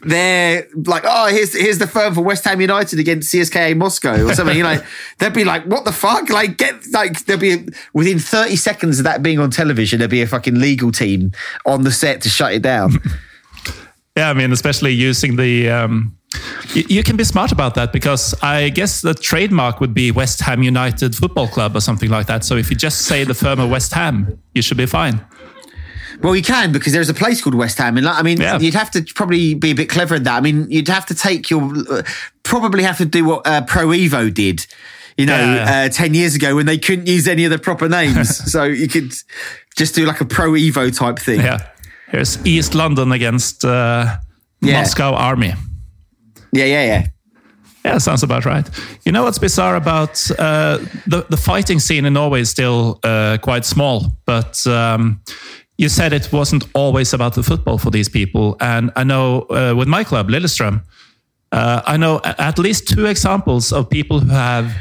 [0.00, 4.34] their like oh here's here's the firm for West Ham United against CSKA Moscow or
[4.34, 4.56] something.
[4.56, 4.82] you know,
[5.18, 9.04] they'd be like what the fuck like get like there'd be within thirty seconds of
[9.04, 11.32] that being on television there'd be a fucking legal team
[11.66, 12.92] on the set to shut it down.
[14.16, 15.68] yeah, I mean especially using the.
[15.68, 16.16] Um
[16.74, 20.62] you can be smart about that because I guess the trademark would be West Ham
[20.62, 22.44] United Football Club or something like that.
[22.44, 25.24] So if you just say the firm of West Ham, you should be fine.
[26.22, 28.58] Well, you can because there's a place called West Ham, and I mean, yeah.
[28.58, 30.36] you'd have to probably be a bit clever in that.
[30.36, 32.02] I mean, you'd have to take your, uh,
[32.44, 34.66] probably have to do what uh, Pro Evo did,
[35.16, 35.84] you know, yeah.
[35.86, 38.86] uh, ten years ago when they couldn't use any of the proper names, so you
[38.86, 39.12] could
[39.76, 41.40] just do like a Pro Evo type thing.
[41.40, 41.66] Yeah,
[42.08, 44.18] here's East London against uh,
[44.60, 44.80] yeah.
[44.80, 45.54] Moscow Army.
[46.52, 47.06] Yeah, yeah, yeah.
[47.84, 48.68] Yeah, sounds about right.
[49.04, 53.38] You know what's bizarre about uh, the the fighting scene in Norway is still uh,
[53.42, 55.20] quite small, but um,
[55.78, 58.56] you said it wasn't always about the football for these people.
[58.60, 60.80] And I know uh, with my club, Lillestrøm,
[61.50, 64.72] uh, I know at least two examples of people who have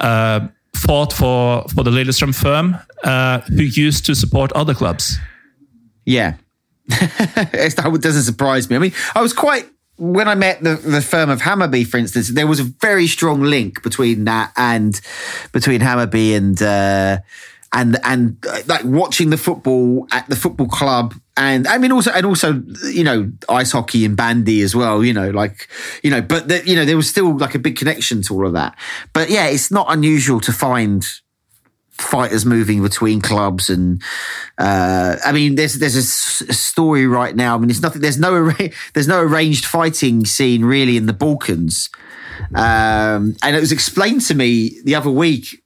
[0.00, 0.40] uh,
[0.76, 5.18] fought for for the Lillestrøm firm uh, who used to support other clubs.
[6.06, 6.34] Yeah,
[6.88, 8.76] that doesn't surprise me.
[8.76, 9.66] I mean, I was quite
[9.96, 13.42] when I met the, the firm of Hammarby, for instance, there was a very strong
[13.42, 15.00] link between that and
[15.52, 17.18] between Hammarby and uh,
[17.72, 22.10] and and uh, like watching the football at the football club, and I mean also
[22.10, 25.04] and also you know ice hockey and bandy as well.
[25.04, 25.68] You know, like
[26.02, 28.46] you know, but the, you know there was still like a big connection to all
[28.46, 28.76] of that.
[29.12, 31.06] But yeah, it's not unusual to find
[31.98, 34.02] fighters moving between clubs and
[34.58, 37.54] uh, I mean there's there's a, story right now.
[37.54, 38.50] I mean it's nothing there's no
[38.94, 41.90] there's no arranged fighting scene really in the Balkans.
[42.54, 45.63] Um, and it was explained to me the other week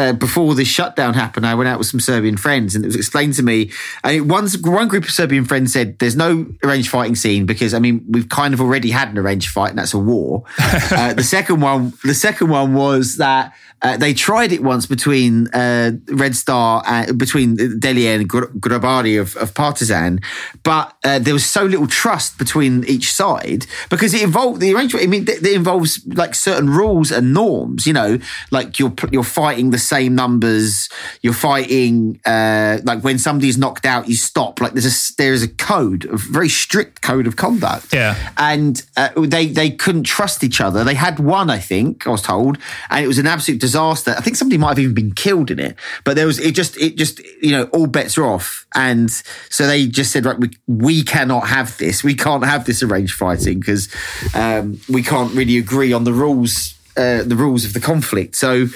[0.00, 2.96] uh, before this shutdown happened, I went out with some Serbian friends, and it was
[2.96, 3.70] explained to me.
[4.02, 7.74] I mean, one one group of Serbian friends said there's no arranged fighting scene because
[7.74, 10.44] I mean we've kind of already had an arranged fight, and that's a war.
[10.58, 15.48] uh, the second one, the second one was that uh, they tried it once between
[15.48, 20.20] uh, Red Star, uh, between Delije and Grobari of, of Partizan,
[20.62, 25.04] but uh, there was so little trust between each side because it involved the arrangement.
[25.04, 27.86] I mean, it, it involves like certain rules and norms.
[27.86, 28.18] You know,
[28.50, 30.88] like you're you're fighting the same numbers.
[31.20, 34.60] You're fighting uh, like when somebody's knocked out, you stop.
[34.60, 37.92] Like there's a there's a code, a very strict code of conduct.
[37.92, 40.84] Yeah, and uh, they they couldn't trust each other.
[40.84, 44.14] They had one, I think, I was told, and it was an absolute disaster.
[44.16, 46.76] I think somebody might have even been killed in it, but there was it just
[46.76, 49.10] it just you know all bets are off, and
[49.50, 52.04] so they just said right we we cannot have this.
[52.04, 53.88] We can't have this arranged fighting because
[54.34, 58.36] um, we can't really agree on the rules uh, the rules of the conflict.
[58.36, 58.68] So.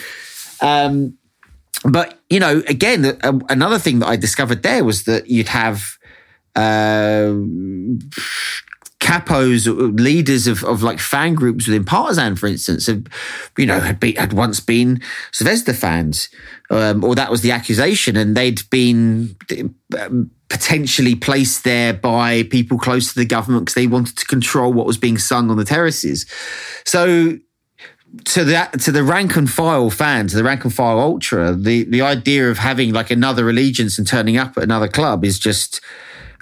[0.61, 1.19] Um,
[1.85, 5.99] but you know, again, uh, another thing that I discovered there was that you'd have
[6.57, 7.35] uh,
[9.01, 9.67] capos,
[10.01, 14.61] leaders of, of like fan groups within Partizan, for instance, you know, had had once
[14.61, 15.03] been
[15.33, 16.31] Zvezda fans,
[16.71, 19.37] um, or that was the accusation, and they'd been
[19.99, 24.73] um, potentially placed there by people close to the government because they wanted to control
[24.73, 26.25] what was being sung on the terraces.
[26.87, 27.39] So
[28.25, 32.03] to that to the rank and file fans, the rank and file ultra, the the
[32.03, 35.81] idea of having like another allegiance and turning up at another club is just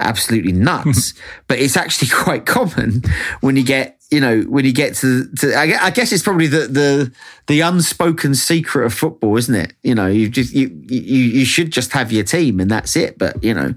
[0.02, 1.14] absolutely nuts.
[1.48, 3.02] but it's actually quite common
[3.40, 6.66] when you get, you know, when you get to, to I guess it's probably the,
[6.66, 7.12] the,
[7.46, 9.74] the unspoken secret of football, isn't it?
[9.82, 13.18] You know, you just, you, you, you should just have your team and that's it.
[13.18, 13.74] But, you know,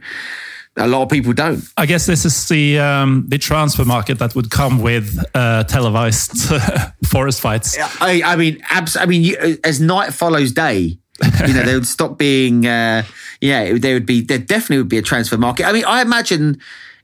[0.78, 1.64] a lot of people don't.
[1.78, 6.54] I guess this is the um, the transfer market that would come with uh, televised
[7.06, 7.78] forest fights.
[8.02, 10.98] I, I mean, abs- I mean, you, as night follows day,
[11.48, 12.66] you know, they would stop being.
[12.68, 13.04] Uh,
[13.42, 14.22] yeah, there would be.
[14.22, 15.66] There definitely would be a transfer market.
[15.66, 16.60] I mean, I imagine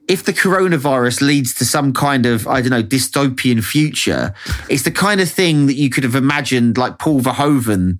[0.08, 4.34] if the coronavirus leads to some kind of I don't know dystopian future,
[4.70, 8.00] it's the kind of thing that you could have imagined, like Paul Verhoeven.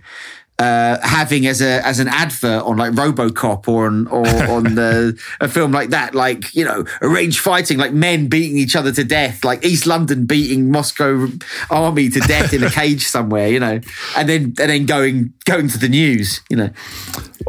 [0.62, 5.20] Uh, having as a as an advert on like RoboCop or on or on the,
[5.40, 9.04] a film like that, like you know, arranged fighting, like men beating each other to
[9.04, 11.28] death, like East London beating Moscow
[11.72, 13.80] army to death in a cage somewhere, you know,
[14.16, 16.70] and then and then going going to the news, you know.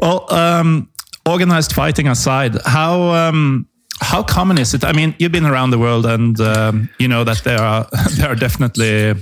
[0.00, 0.88] Well, um,
[1.26, 3.68] organized fighting aside, how um,
[4.00, 4.84] how common is it?
[4.84, 8.30] I mean, you've been around the world, and um, you know that there are there
[8.30, 9.14] are definitely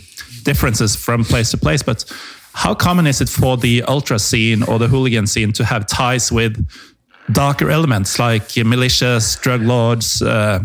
[0.45, 2.05] differences from place to place, but
[2.61, 6.31] how common is it for the ultra scene or the hooligan scene to have ties
[6.31, 6.69] with
[7.33, 10.61] darker elements like militias, drug lords, uh,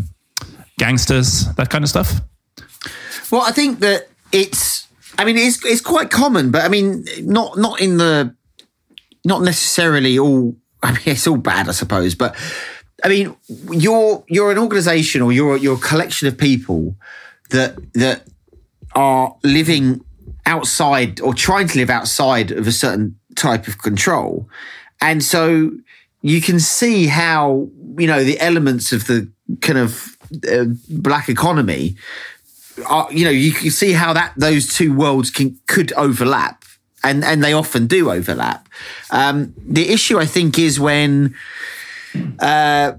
[0.77, 2.19] gangsters, that kind of stuff?
[3.31, 4.89] Well, I think that it's.
[5.17, 8.35] I mean, it's it's quite common, but I mean, not not in the,
[9.23, 10.53] not necessarily all.
[10.83, 12.35] I mean, it's all bad, I suppose, but
[13.05, 13.37] I mean,
[13.71, 16.97] you're you're an organisation or you're you're a collection of people
[17.51, 18.27] that that
[18.95, 20.04] are living
[20.45, 24.47] outside or trying to live outside of a certain type of control.
[25.01, 25.71] And so
[26.21, 29.29] you can see how, you know, the elements of the
[29.61, 30.17] kind of
[30.49, 31.95] uh, black economy
[32.87, 36.63] are, you know, you can see how that those two worlds can could overlap.
[37.03, 38.67] And, and they often do overlap.
[39.11, 41.35] Um, the issue, I think, is when
[42.39, 42.93] uh,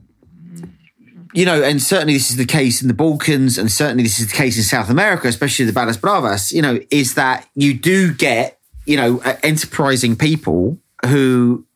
[1.37, 4.29] you know, and certainly this is the case in the Balkans, and certainly this is
[4.29, 8.15] the case in South America, especially the Barras Bravas, you know, is that you do
[8.15, 11.67] get, you know, enterprising people who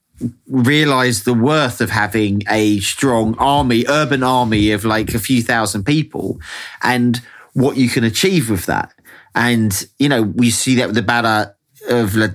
[0.47, 5.85] realize the worth of having a strong army, urban army of like a few thousand
[5.85, 6.41] people
[6.83, 7.21] and
[7.53, 8.95] what you can achieve with that.
[9.35, 11.55] And, you know, we see that with the Barra
[11.91, 12.29] of uh,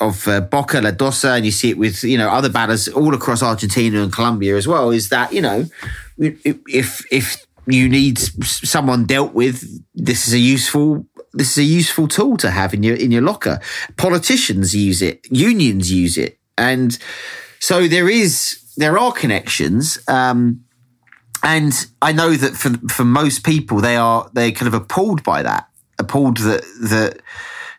[0.00, 3.14] of uh, Boca La Doce, and you see it with you know other barras all
[3.14, 4.90] across Argentina and Colombia as well.
[4.90, 5.66] Is that you know
[6.18, 12.08] if if you need someone dealt with, this is a useful this is a useful
[12.08, 13.60] tool to have in your in your locker.
[13.96, 16.98] Politicians use it, unions use it, and
[17.60, 19.98] so there is there are connections.
[20.08, 20.64] Um,
[21.42, 25.42] and I know that for for most people, they are they kind of appalled by
[25.42, 27.20] that, appalled that that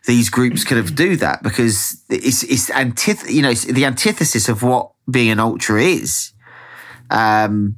[0.06, 4.48] these groups kind of do that because it's it's antith- you know it's the antithesis
[4.48, 6.32] of what being an ultra is.
[7.10, 7.76] Um,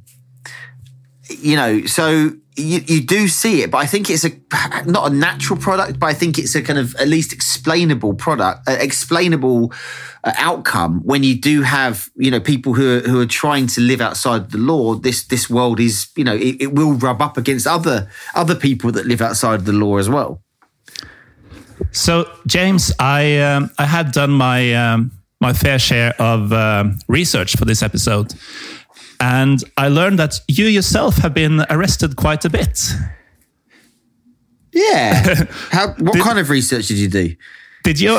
[1.29, 4.31] you know, so you, you do see it, but I think it's a
[4.85, 8.67] not a natural product, but I think it's a kind of at least explainable product,
[8.67, 9.73] uh, explainable
[10.23, 13.81] uh, outcome when you do have you know people who are, who are trying to
[13.81, 14.95] live outside the law.
[14.95, 18.91] This this world is you know it, it will rub up against other other people
[18.91, 20.43] that live outside the law as well.
[21.91, 25.11] So James, I um, I had done my um,
[25.41, 28.33] my fair share of um, research for this episode.
[29.21, 32.93] And I learned that you yourself have been arrested quite a bit.
[34.71, 35.45] Yeah.
[35.71, 37.35] How, what did, kind of research did you do?
[37.83, 38.09] Did you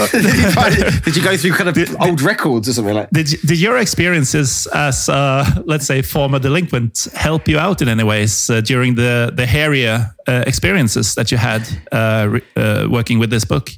[1.05, 3.11] did you go through kind of did, old records or something like?
[3.11, 8.03] Did did your experiences as uh, let's say former delinquent help you out in any
[8.03, 13.31] ways uh, during the the hairier uh, experiences that you had uh, uh, working with
[13.31, 13.71] this book?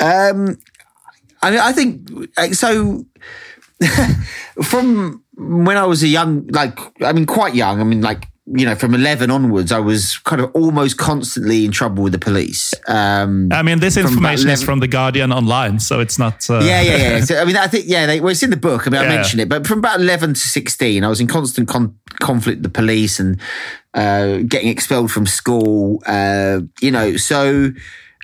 [0.00, 0.56] Um,
[1.42, 2.08] I mean, I think
[2.54, 3.04] so.
[4.62, 8.66] from when I was a young, like, I mean, quite young, I mean, like, you
[8.66, 12.74] know, from 11 onwards, I was kind of almost constantly in trouble with the police.
[12.88, 16.50] Um, I mean, this information is from The Guardian online, so it's not.
[16.50, 16.60] Uh...
[16.60, 17.20] Yeah, yeah, yeah.
[17.24, 18.86] So, I mean, I think, yeah, they, well, it's in the book.
[18.86, 19.06] I mean, yeah.
[19.06, 22.58] I mentioned it, but from about 11 to 16, I was in constant con- conflict
[22.58, 23.40] with the police and
[23.94, 27.70] uh, getting expelled from school, uh, you know, so,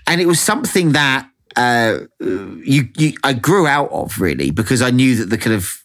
[0.09, 4.91] and it was something that uh, you, you, I grew out of really because I
[4.91, 5.85] knew that the kind of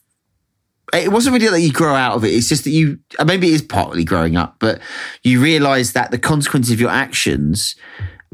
[0.94, 2.34] it wasn't really that you grow out of it.
[2.34, 4.80] It's just that you, maybe it is partly growing up, but
[5.24, 7.76] you realize that the consequences of your actions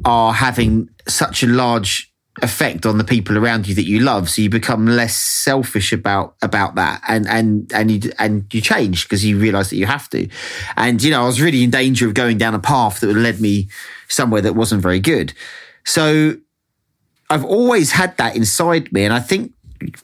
[0.05, 4.30] are having such a large effect on the people around you that you love.
[4.30, 9.03] So you become less selfish about, about that and, and, and you, and you change
[9.03, 10.28] because you realize that you have to.
[10.78, 13.18] And, you know, I was really in danger of going down a path that would
[13.18, 13.70] led me
[14.07, 15.34] somewhere that wasn't very good.
[15.86, 16.36] So
[17.30, 19.03] I've always had that inside me.
[19.03, 19.53] And I think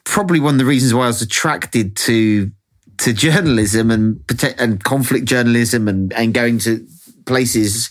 [0.03, 2.51] probably one of the reasons why I was attracted to
[2.97, 4.23] to journalism and
[4.57, 6.85] and conflict journalism and and going to
[7.25, 7.89] places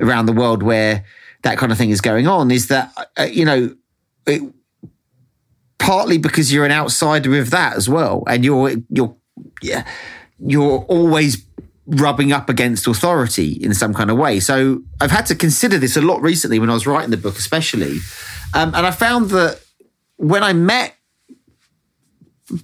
[0.00, 1.04] around the world where
[1.42, 3.74] that kind of thing is going on is that uh, you know
[4.26, 4.42] it,
[5.78, 9.14] partly because you're an outsider with that as well and you're you're
[9.62, 9.86] yeah
[10.38, 11.44] you're always
[11.86, 14.40] rubbing up against authority in some kind of way.
[14.40, 17.38] So i've had to consider this a lot recently when i was writing the book
[17.38, 17.98] especially.
[18.54, 19.60] Um, and i found that
[20.16, 20.95] when i met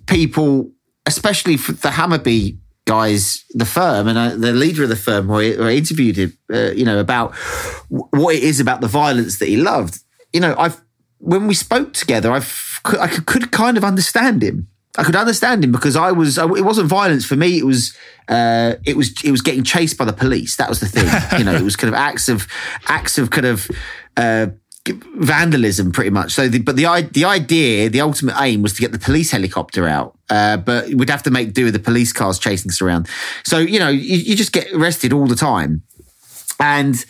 [0.06, 0.70] people,
[1.06, 5.34] especially for the Hammarby guys, the firm, and uh, the leader of the firm, who
[5.34, 7.34] I, interviewed him, uh, you know, about
[7.88, 10.00] what it is about the violence that he loved.
[10.32, 10.80] You know, I've
[11.18, 14.68] when we spoke together, I've I could, could kind of understand him.
[14.98, 16.36] I could understand him because I was.
[16.36, 17.58] It wasn't violence for me.
[17.58, 17.96] It was.
[18.28, 19.14] Uh, it was.
[19.24, 20.56] It was getting chased by the police.
[20.56, 21.08] That was the thing.
[21.38, 22.46] you know, it was kind of acts of
[22.88, 23.70] acts of kind of.
[24.16, 24.48] Uh,
[25.14, 28.90] vandalism pretty much so the, but the the idea the ultimate aim was to get
[28.90, 32.36] the police helicopter out uh, but we'd have to make do with the police cars
[32.36, 33.06] chasing us around
[33.44, 35.82] so you know you, you just get arrested all the time
[36.58, 37.04] and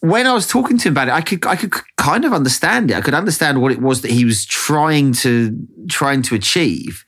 [0.00, 2.90] when I was talking to him about it, I could I could kind of understand
[2.90, 2.96] it.
[2.96, 5.56] I could understand what it was that he was trying to
[5.88, 7.04] trying to achieve,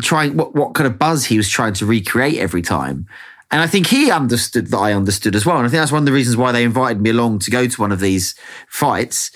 [0.00, 3.06] trying what what kind of buzz he was trying to recreate every time.
[3.50, 5.56] And I think he understood that I understood as well.
[5.56, 7.68] And I think that's one of the reasons why they invited me along to go
[7.68, 8.34] to one of these
[8.68, 9.30] fights,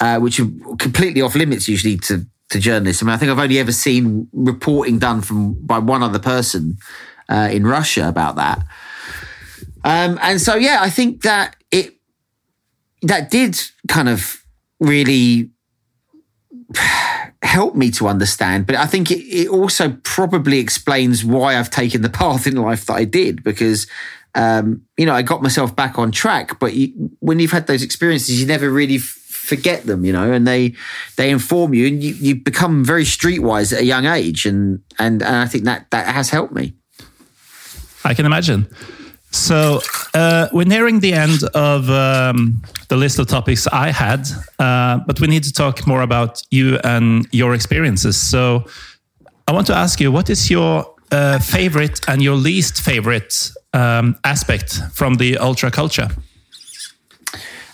[0.00, 0.46] uh, which are
[0.78, 3.02] completely off limits usually to to journalists.
[3.02, 6.78] I mean, I think I've only ever seen reporting done from by one other person
[7.28, 8.64] uh, in Russia about that.
[9.84, 11.96] Um, and so, yeah, I think that it
[13.02, 14.42] that did kind of
[14.80, 15.50] really
[17.46, 18.66] help me to understand.
[18.66, 22.86] But I think it, it, also probably explains why I've taken the path in life
[22.86, 23.86] that I did because.
[24.34, 27.82] Um, you know, I got myself back on track, but you, when you've had those
[27.82, 30.74] experiences, you never really f- forget them, you know, and they
[31.16, 35.22] they inform you, and you, you become very streetwise at a young age, and, and
[35.22, 36.74] and I think that that has helped me.
[38.04, 38.68] I can imagine.
[39.36, 39.80] So
[40.14, 44.26] uh, we're nearing the end of um, the list of topics I had,
[44.58, 48.16] uh, but we need to talk more about you and your experiences.
[48.16, 48.64] So
[49.46, 54.16] I want to ask you, what is your uh, favorite and your least favorite um,
[54.24, 56.08] aspect from the ultra culture?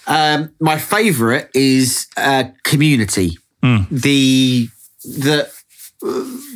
[0.06, 3.38] Um, my favorite is uh, community.
[3.62, 3.88] Mm.
[3.88, 4.68] The
[5.04, 5.48] the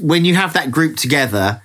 [0.00, 1.62] when you have that group together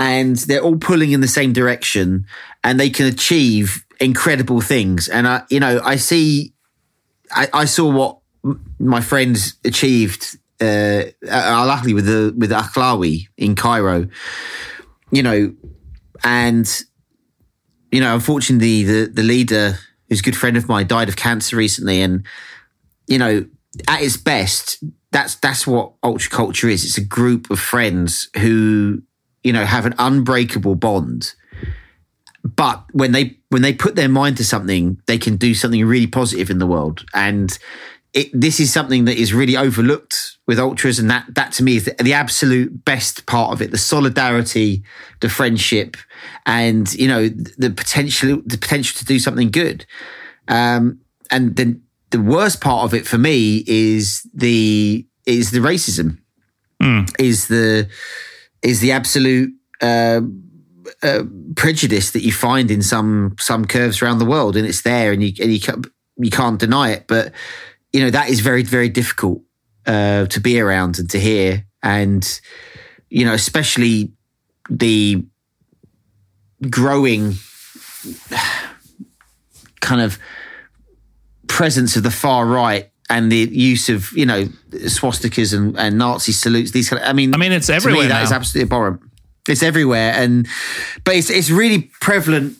[0.00, 2.26] and they're all pulling in the same direction
[2.62, 5.08] and they can achieve incredible things.
[5.08, 6.52] And I, you know, I see,
[7.32, 8.18] I, I saw what
[8.78, 14.08] my friends achieved uh, Al Ahly with the with Ahlawi in Cairo,
[15.10, 15.54] you know,
[16.22, 16.84] and
[17.90, 21.56] you know, unfortunately, the the leader, who's a good friend of mine, died of cancer
[21.56, 22.26] recently, and
[23.06, 23.46] you know,
[23.88, 26.84] at its best, that's that's what ultra culture is.
[26.84, 29.02] It's a group of friends who
[29.42, 31.34] you know, have an unbreakable bond.
[32.42, 36.06] But when they when they put their mind to something, they can do something really
[36.06, 37.04] positive in the world.
[37.14, 37.56] And
[38.12, 41.76] it, this is something that is really overlooked with ultras, and that that to me
[41.76, 44.82] is the, the, absolute best part of it: the solidarity,
[45.20, 45.96] the friendship,
[46.44, 49.86] and you know the potential the potential to do something good.
[50.48, 56.18] Um, and then the worst part of it for me is the is the racism,
[56.82, 57.08] mm.
[57.20, 57.88] is the
[58.62, 60.20] is the absolute uh,
[61.02, 61.24] uh,
[61.56, 65.22] prejudice that you find in some some curves around the world, and it's there, and
[65.22, 65.86] you and you can't,
[66.16, 67.06] you can't deny it.
[67.06, 67.32] But
[67.92, 69.42] you know that is very very difficult
[69.86, 72.40] uh, to be around and to hear, and
[73.08, 74.12] you know especially
[74.68, 75.24] the
[76.68, 77.34] growing
[79.80, 80.18] kind of
[81.48, 86.32] presence of the far right and the use of you know swastikas and, and Nazi
[86.32, 86.70] salutes.
[86.70, 88.04] These kind of, I mean, I mean, it's everywhere.
[88.04, 89.02] Me, that is absolutely abhorrent.
[89.50, 90.46] It's everywhere, and
[91.04, 92.56] but it's it's really prevalent,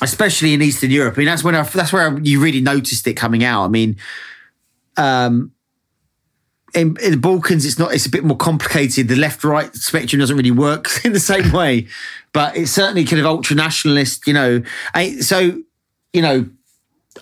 [0.00, 1.14] especially in Eastern Europe.
[1.16, 3.64] I mean, that's when I, that's where you really noticed it coming out.
[3.64, 3.96] I mean,
[4.96, 5.52] um,
[6.74, 7.94] in, in, the Balkans, it's not.
[7.94, 9.08] It's a bit more complicated.
[9.08, 11.88] The left-right spectrum doesn't really work in the same way,
[12.32, 14.26] but it's certainly kind of ultra nationalist.
[14.26, 14.62] You know,
[14.94, 15.62] I, so
[16.12, 16.48] you know,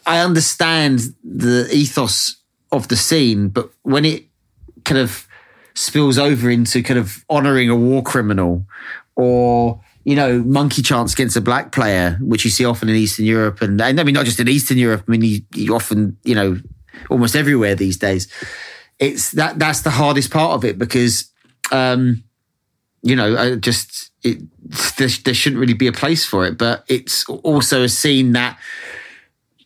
[0.07, 2.37] I understand the ethos
[2.71, 4.25] of the scene, but when it
[4.85, 5.27] kind of
[5.75, 8.65] spills over into kind of honoring a war criminal
[9.17, 13.25] or you know monkey chance against a black player which you see often in eastern
[13.25, 13.63] europe.
[13.63, 16.35] And, and i mean not just in eastern europe i mean you, you often you
[16.35, 16.59] know
[17.11, 18.29] almost everywhere these days.
[18.99, 21.31] It's that that's the hardest part of it because
[21.71, 22.23] um
[23.03, 24.39] you know I just it
[24.97, 26.59] there, there shouldn't really be a place for it.
[26.59, 28.59] But it's also a scene that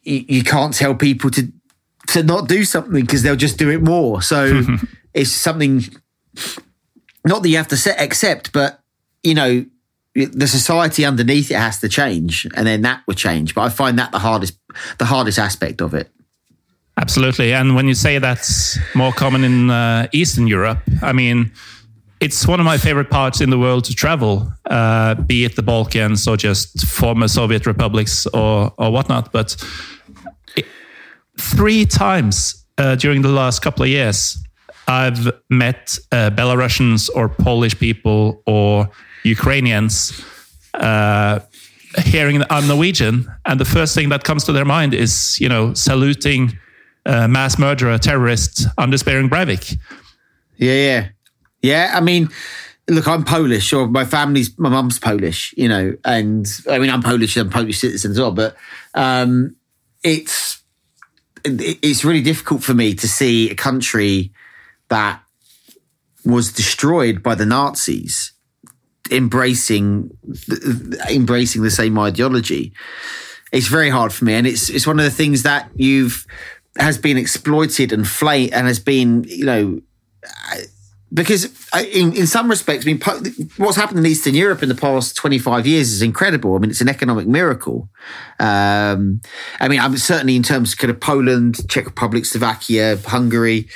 [0.03, 1.53] you, you can't tell people to
[2.09, 4.23] to not do something because they'll just do it more.
[4.23, 4.63] So
[5.17, 5.83] it's something
[7.25, 8.81] not that you have to accept, but
[9.25, 9.65] you know,
[10.15, 13.55] the society underneath it has to change, and then that would change.
[13.55, 14.59] But I find that the hardest,
[14.99, 16.11] the hardest aspect of it.
[16.99, 21.51] Absolutely, and when you say that's more common in uh, Eastern Europe, I mean,
[22.21, 25.63] it's one of my favorite parts in the world to travel, uh, be it the
[25.63, 29.33] Balkans or just former Soviet republics or or whatnot.
[29.33, 29.57] But
[31.39, 34.39] three times uh, during the last couple of years,
[34.89, 38.89] I've met uh, Belarusians or Polish people or
[39.25, 40.25] Ukrainians
[40.75, 41.41] uh,
[42.05, 45.75] hearing I'm Norwegian, and the first thing that comes to their mind is, you know,
[45.75, 46.59] saluting
[47.07, 49.79] uh, mass murderer, terrorist Anders Behring Breivik.
[50.57, 51.09] Yeah, yeah,
[51.63, 51.93] yeah.
[51.95, 52.29] I mean,
[52.89, 57.03] look, I'm Polish, or my family's, my mum's Polish, you know, and I mean, I'm
[57.03, 58.57] Polish, I'm Polish citizen as well, but
[58.95, 59.57] um,
[60.03, 60.63] it's
[61.45, 64.33] it's really difficult for me to see a country
[64.89, 65.23] that
[66.25, 68.33] was destroyed by the Nazis
[69.11, 70.11] embracing
[71.09, 72.73] embracing the same ideology.
[73.53, 76.27] It's very hard for me, and it's it's one of the things that you've
[76.79, 79.81] has been exploited and flame and has been you know
[81.17, 83.01] because in, in some respects, I mean,
[83.57, 86.55] what's happened in Eastern Europe in the past 25 years is incredible.
[86.55, 87.89] I mean, it's an economic miracle.
[88.39, 89.23] Um,
[89.59, 93.67] I mean, I'm certainly in terms of kind of Poland, Czech Republic, Slovakia, Hungary,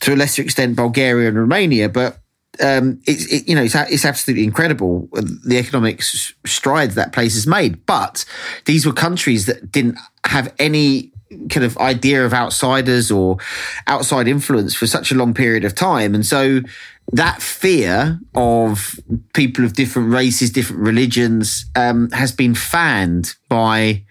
[0.00, 2.18] to a lesser extent, Bulgaria and Romania, but
[2.62, 7.46] um, it's it, you know it's, it's absolutely incredible the economic strides that place has
[7.46, 7.84] made.
[7.84, 8.24] But
[8.64, 11.12] these were countries that didn't have any
[11.50, 13.38] kind of idea of outsiders or
[13.86, 16.14] outside influence for such a long period of time.
[16.14, 16.60] And so
[17.12, 19.00] that fear of
[19.34, 24.04] people of different races, different religions, um, has been fanned by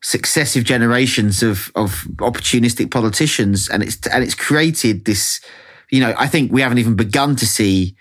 [0.00, 3.68] successive generations of, of opportunistic politicians.
[3.68, 5.40] And it's, and it's created this,
[5.90, 7.96] you know, I think we haven't even begun to see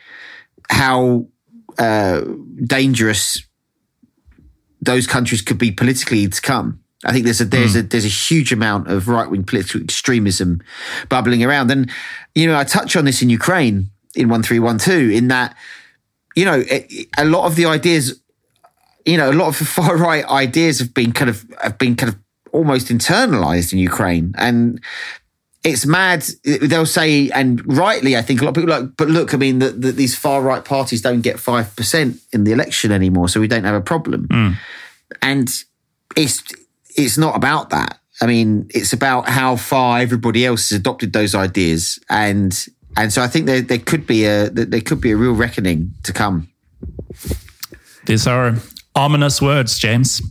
[0.70, 1.28] how
[1.78, 2.22] uh,
[2.66, 3.44] dangerous
[4.82, 6.82] those countries could be politically to come.
[7.06, 7.80] I think there's a there's mm.
[7.80, 10.62] a there's a huge amount of right wing political extremism
[11.10, 11.92] bubbling around, and
[12.34, 15.56] you know I touch on this in Ukraine in one three one two in that
[16.36, 16.64] you know
[17.18, 18.20] a lot of the ideas,
[19.06, 21.96] you know, a lot of the far right ideas have been kind of have been
[21.96, 22.20] kind of
[22.52, 24.82] almost internalized in Ukraine, and
[25.64, 26.26] it's mad.
[26.44, 29.60] They'll say, and rightly, I think a lot of people like, but look, I mean,
[29.60, 33.40] that the, these far right parties don't get five percent in the election anymore, so
[33.40, 34.56] we don't have a problem, mm.
[35.22, 35.64] and
[36.16, 36.42] it's
[36.98, 38.00] it's not about that.
[38.22, 42.68] I mean, it's about how far everybody else has adopted those ideas, and
[42.98, 45.94] and so I think there there could be a there could be a real reckoning
[46.04, 46.50] to come.
[48.06, 48.56] These are
[48.96, 50.22] ominous words, James.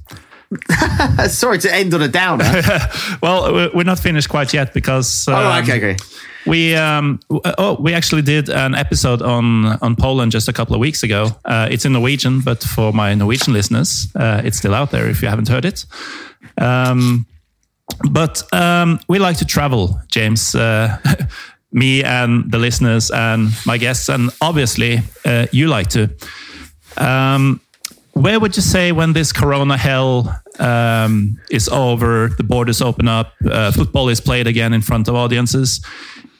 [1.29, 2.45] Sorry to end on a downer.
[3.23, 5.29] well, we're not finished quite yet because.
[5.29, 5.97] Um, oh, okay, okay.
[6.47, 10.81] We um, oh we actually did an episode on on Poland just a couple of
[10.81, 11.29] weeks ago.
[11.45, 15.23] Uh, it's in Norwegian, but for my Norwegian listeners, uh, it's still out there if
[15.23, 15.85] you haven't heard it.
[16.59, 17.27] Um,
[18.11, 20.55] but um, we like to travel, James.
[20.55, 20.99] Uh,
[21.73, 26.11] me and the listeners and my guests, and obviously uh, you like to.
[26.97, 27.61] Um,
[28.13, 33.35] where would you say when this Corona hell um, is over, the borders open up,
[33.45, 35.85] uh, football is played again in front of audiences?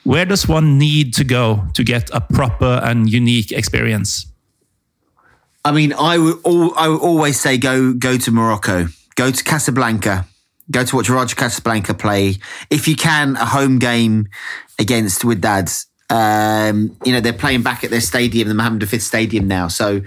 [0.03, 4.25] Where does one need to go to get a proper and unique experience?
[5.63, 8.87] I mean, I would, all, I would always say go go to Morocco
[9.17, 10.25] go to Casablanca,
[10.71, 12.35] go to watch Raja Casablanca play.
[12.69, 14.29] If you can, a home game
[14.79, 15.85] against Wydad.
[16.09, 19.67] Um, you know, they're playing back at their stadium, the Mohammed V Stadium now.
[19.67, 20.01] So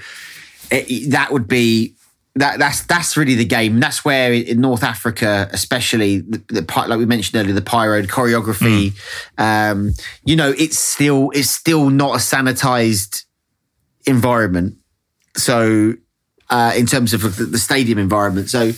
[0.70, 1.94] it, that would be
[2.36, 3.80] that that's that's really the game.
[3.80, 8.92] That's where in North Africa, especially the, the like we mentioned earlier, the pyro choreography.
[9.36, 9.72] Mm.
[9.72, 9.92] Um,
[10.24, 13.24] you know, it's still it's still not a sanitized
[14.06, 14.76] environment.
[15.36, 15.94] So
[16.48, 18.72] uh, in terms of the, the stadium environment, so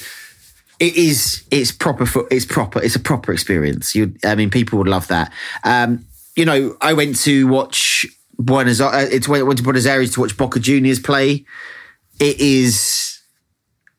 [0.83, 3.95] it is it's proper for it's proper it's a proper experience.
[3.95, 5.33] You i mean people would love that.
[5.63, 6.05] Um,
[6.35, 8.07] you know i went to watch
[8.39, 11.45] buenos aires uh, went to buenos aires to watch boca juniors play.
[12.19, 13.21] It is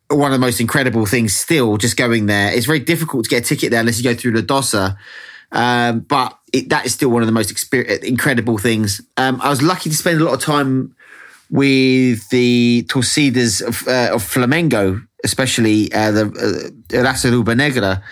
[0.09, 2.53] one of the most incredible things still just going there.
[2.53, 4.97] It's very difficult to get a ticket there unless you go through La Doce
[5.53, 9.01] um, but it, that is still one of the most exper- incredible things.
[9.17, 10.95] Um, i was lucky to spend a lot of time
[11.53, 18.03] with the torcidas of, uh, of Flamengo especially uh, the uh, Raça Negra,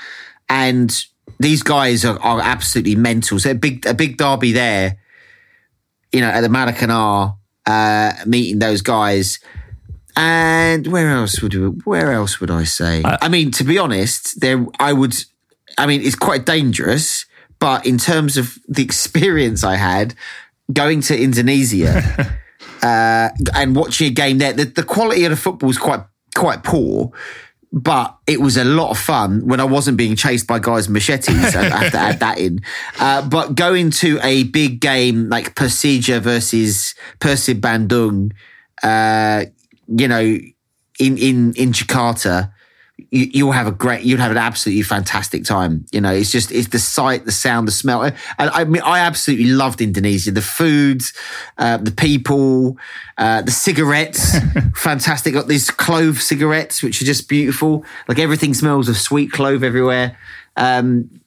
[0.49, 1.05] and
[1.39, 3.39] these guys are, are absolutely mental.
[3.39, 4.97] So a big a big derby there,
[6.11, 9.39] you know, at the Maracanã, uh, meeting those guys.
[10.15, 13.01] And where else would you, where else would I say?
[13.05, 15.15] I mean, to be honest, there I would.
[15.77, 17.25] I mean, it's quite dangerous,
[17.59, 20.15] but in terms of the experience I had
[20.71, 22.37] going to Indonesia.
[22.81, 26.01] Uh, and watching a game there, the, the quality of the football was quite
[26.35, 27.11] quite poor,
[27.71, 30.93] but it was a lot of fun when I wasn't being chased by guys with
[30.93, 31.55] machetes.
[31.55, 32.61] I have to add that in.
[32.99, 38.31] Uh, but going to a big game like Persija versus Persib Bandung,
[38.83, 39.45] uh,
[39.87, 40.21] you know,
[40.99, 42.51] in, in, in Jakarta,
[43.11, 45.85] you, you'll have a great, you'll have an absolutely fantastic time.
[45.91, 48.03] You know, it's just, it's the sight, the sound, the smell.
[48.03, 50.31] And I mean, I absolutely loved Indonesia.
[50.31, 51.03] The food,
[51.57, 52.77] uh, the people,
[53.17, 54.37] uh, the cigarettes,
[54.75, 55.33] fantastic.
[55.33, 57.85] Got these clove cigarettes, which are just beautiful.
[58.07, 60.17] Like everything smells of sweet clove everywhere.
[60.55, 61.21] Um,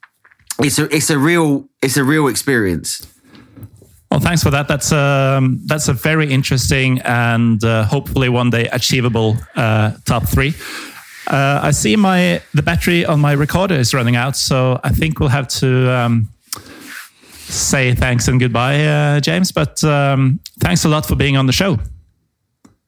[0.58, 3.06] it's a, it's a real, it's a real experience.
[4.10, 4.68] Well, thanks for that.
[4.68, 10.54] That's um, that's a very interesting and uh, hopefully one day achievable uh, top three.
[11.26, 15.20] Uh, I see my the battery on my recorder is running out, so I think
[15.20, 16.28] we'll have to um,
[17.48, 19.52] say thanks and goodbye, uh, James.
[19.52, 21.78] But um, thanks a lot for being on the show.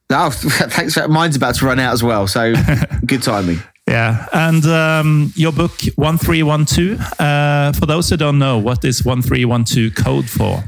[0.09, 0.93] Oh, thanks.
[0.93, 2.53] For, mine's about to run out as well, so
[3.05, 3.59] good timing.
[3.87, 6.97] Yeah, and um, your book one three one two.
[7.19, 10.63] Uh, for those who don't know, what is one three one two code for?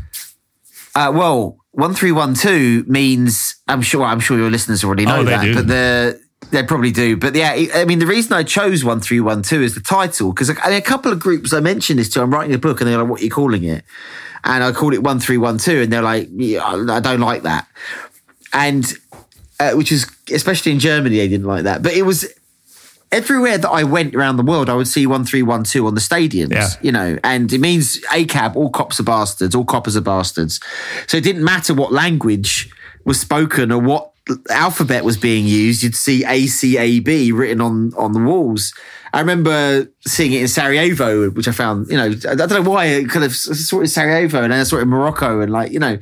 [0.96, 5.20] Uh, well, one three one two means I'm sure I'm sure your listeners already know
[5.20, 5.54] Oh, that, do.
[5.54, 6.22] but the
[6.52, 7.18] they probably do.
[7.18, 10.32] But yeah, I mean, the reason I chose one three one two is the title
[10.32, 12.22] because I mean, a couple of groups I mentioned this to.
[12.22, 13.84] I'm writing a book, and they're like, "What are you calling it?"
[14.44, 17.44] And I called it one three one two, and they're like, yeah, "I don't like
[17.44, 17.68] that,"
[18.54, 18.86] and
[19.60, 21.84] uh, which is especially in Germany, they didn't like that.
[21.84, 22.28] But it was
[23.12, 25.96] everywhere that I went around the world, I would see one three one two on
[25.96, 26.52] the stadiums.
[26.52, 26.70] Yeah.
[26.82, 30.60] You know, and it means ACAB, all cops are bastards, all coppers are bastards.
[31.08, 32.70] So it didn't matter what language
[33.06, 34.09] was spoken or what
[34.50, 35.84] alphabet was being used.
[35.84, 38.74] You'd see ACAB written on on the walls.
[39.14, 42.86] I remember seeing it in Sarajevo, which I found, you know, I don't know why
[42.86, 45.52] it kind of saw it in Sarajevo and then I saw it in Morocco and
[45.52, 45.98] like, you know,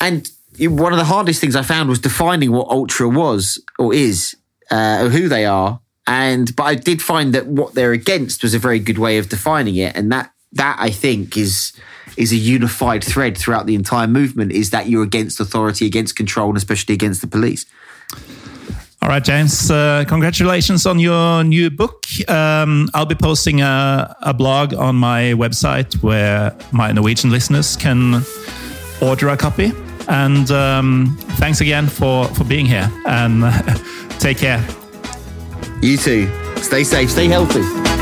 [0.00, 0.28] and
[0.58, 4.36] one of the hardest things I found was defining what ultra was or is,
[4.70, 5.80] uh, or who they are.
[6.06, 9.28] And but I did find that what they're against was a very good way of
[9.28, 11.72] defining it, and that that I think is
[12.16, 14.52] is a unified thread throughout the entire movement.
[14.52, 17.66] Is that you're against authority, against control, and especially against the police.
[19.02, 19.70] All right, James.
[19.70, 22.06] Uh, congratulations on your new book.
[22.28, 28.22] Um, I'll be posting a, a blog on my website where my Norwegian listeners can
[29.00, 29.72] order a copy.
[30.08, 32.90] And um, thanks again for, for being here.
[33.06, 33.44] And
[34.18, 34.66] take care.
[35.82, 36.28] You too.
[36.56, 37.10] Stay safe.
[37.10, 37.95] Stay healthy.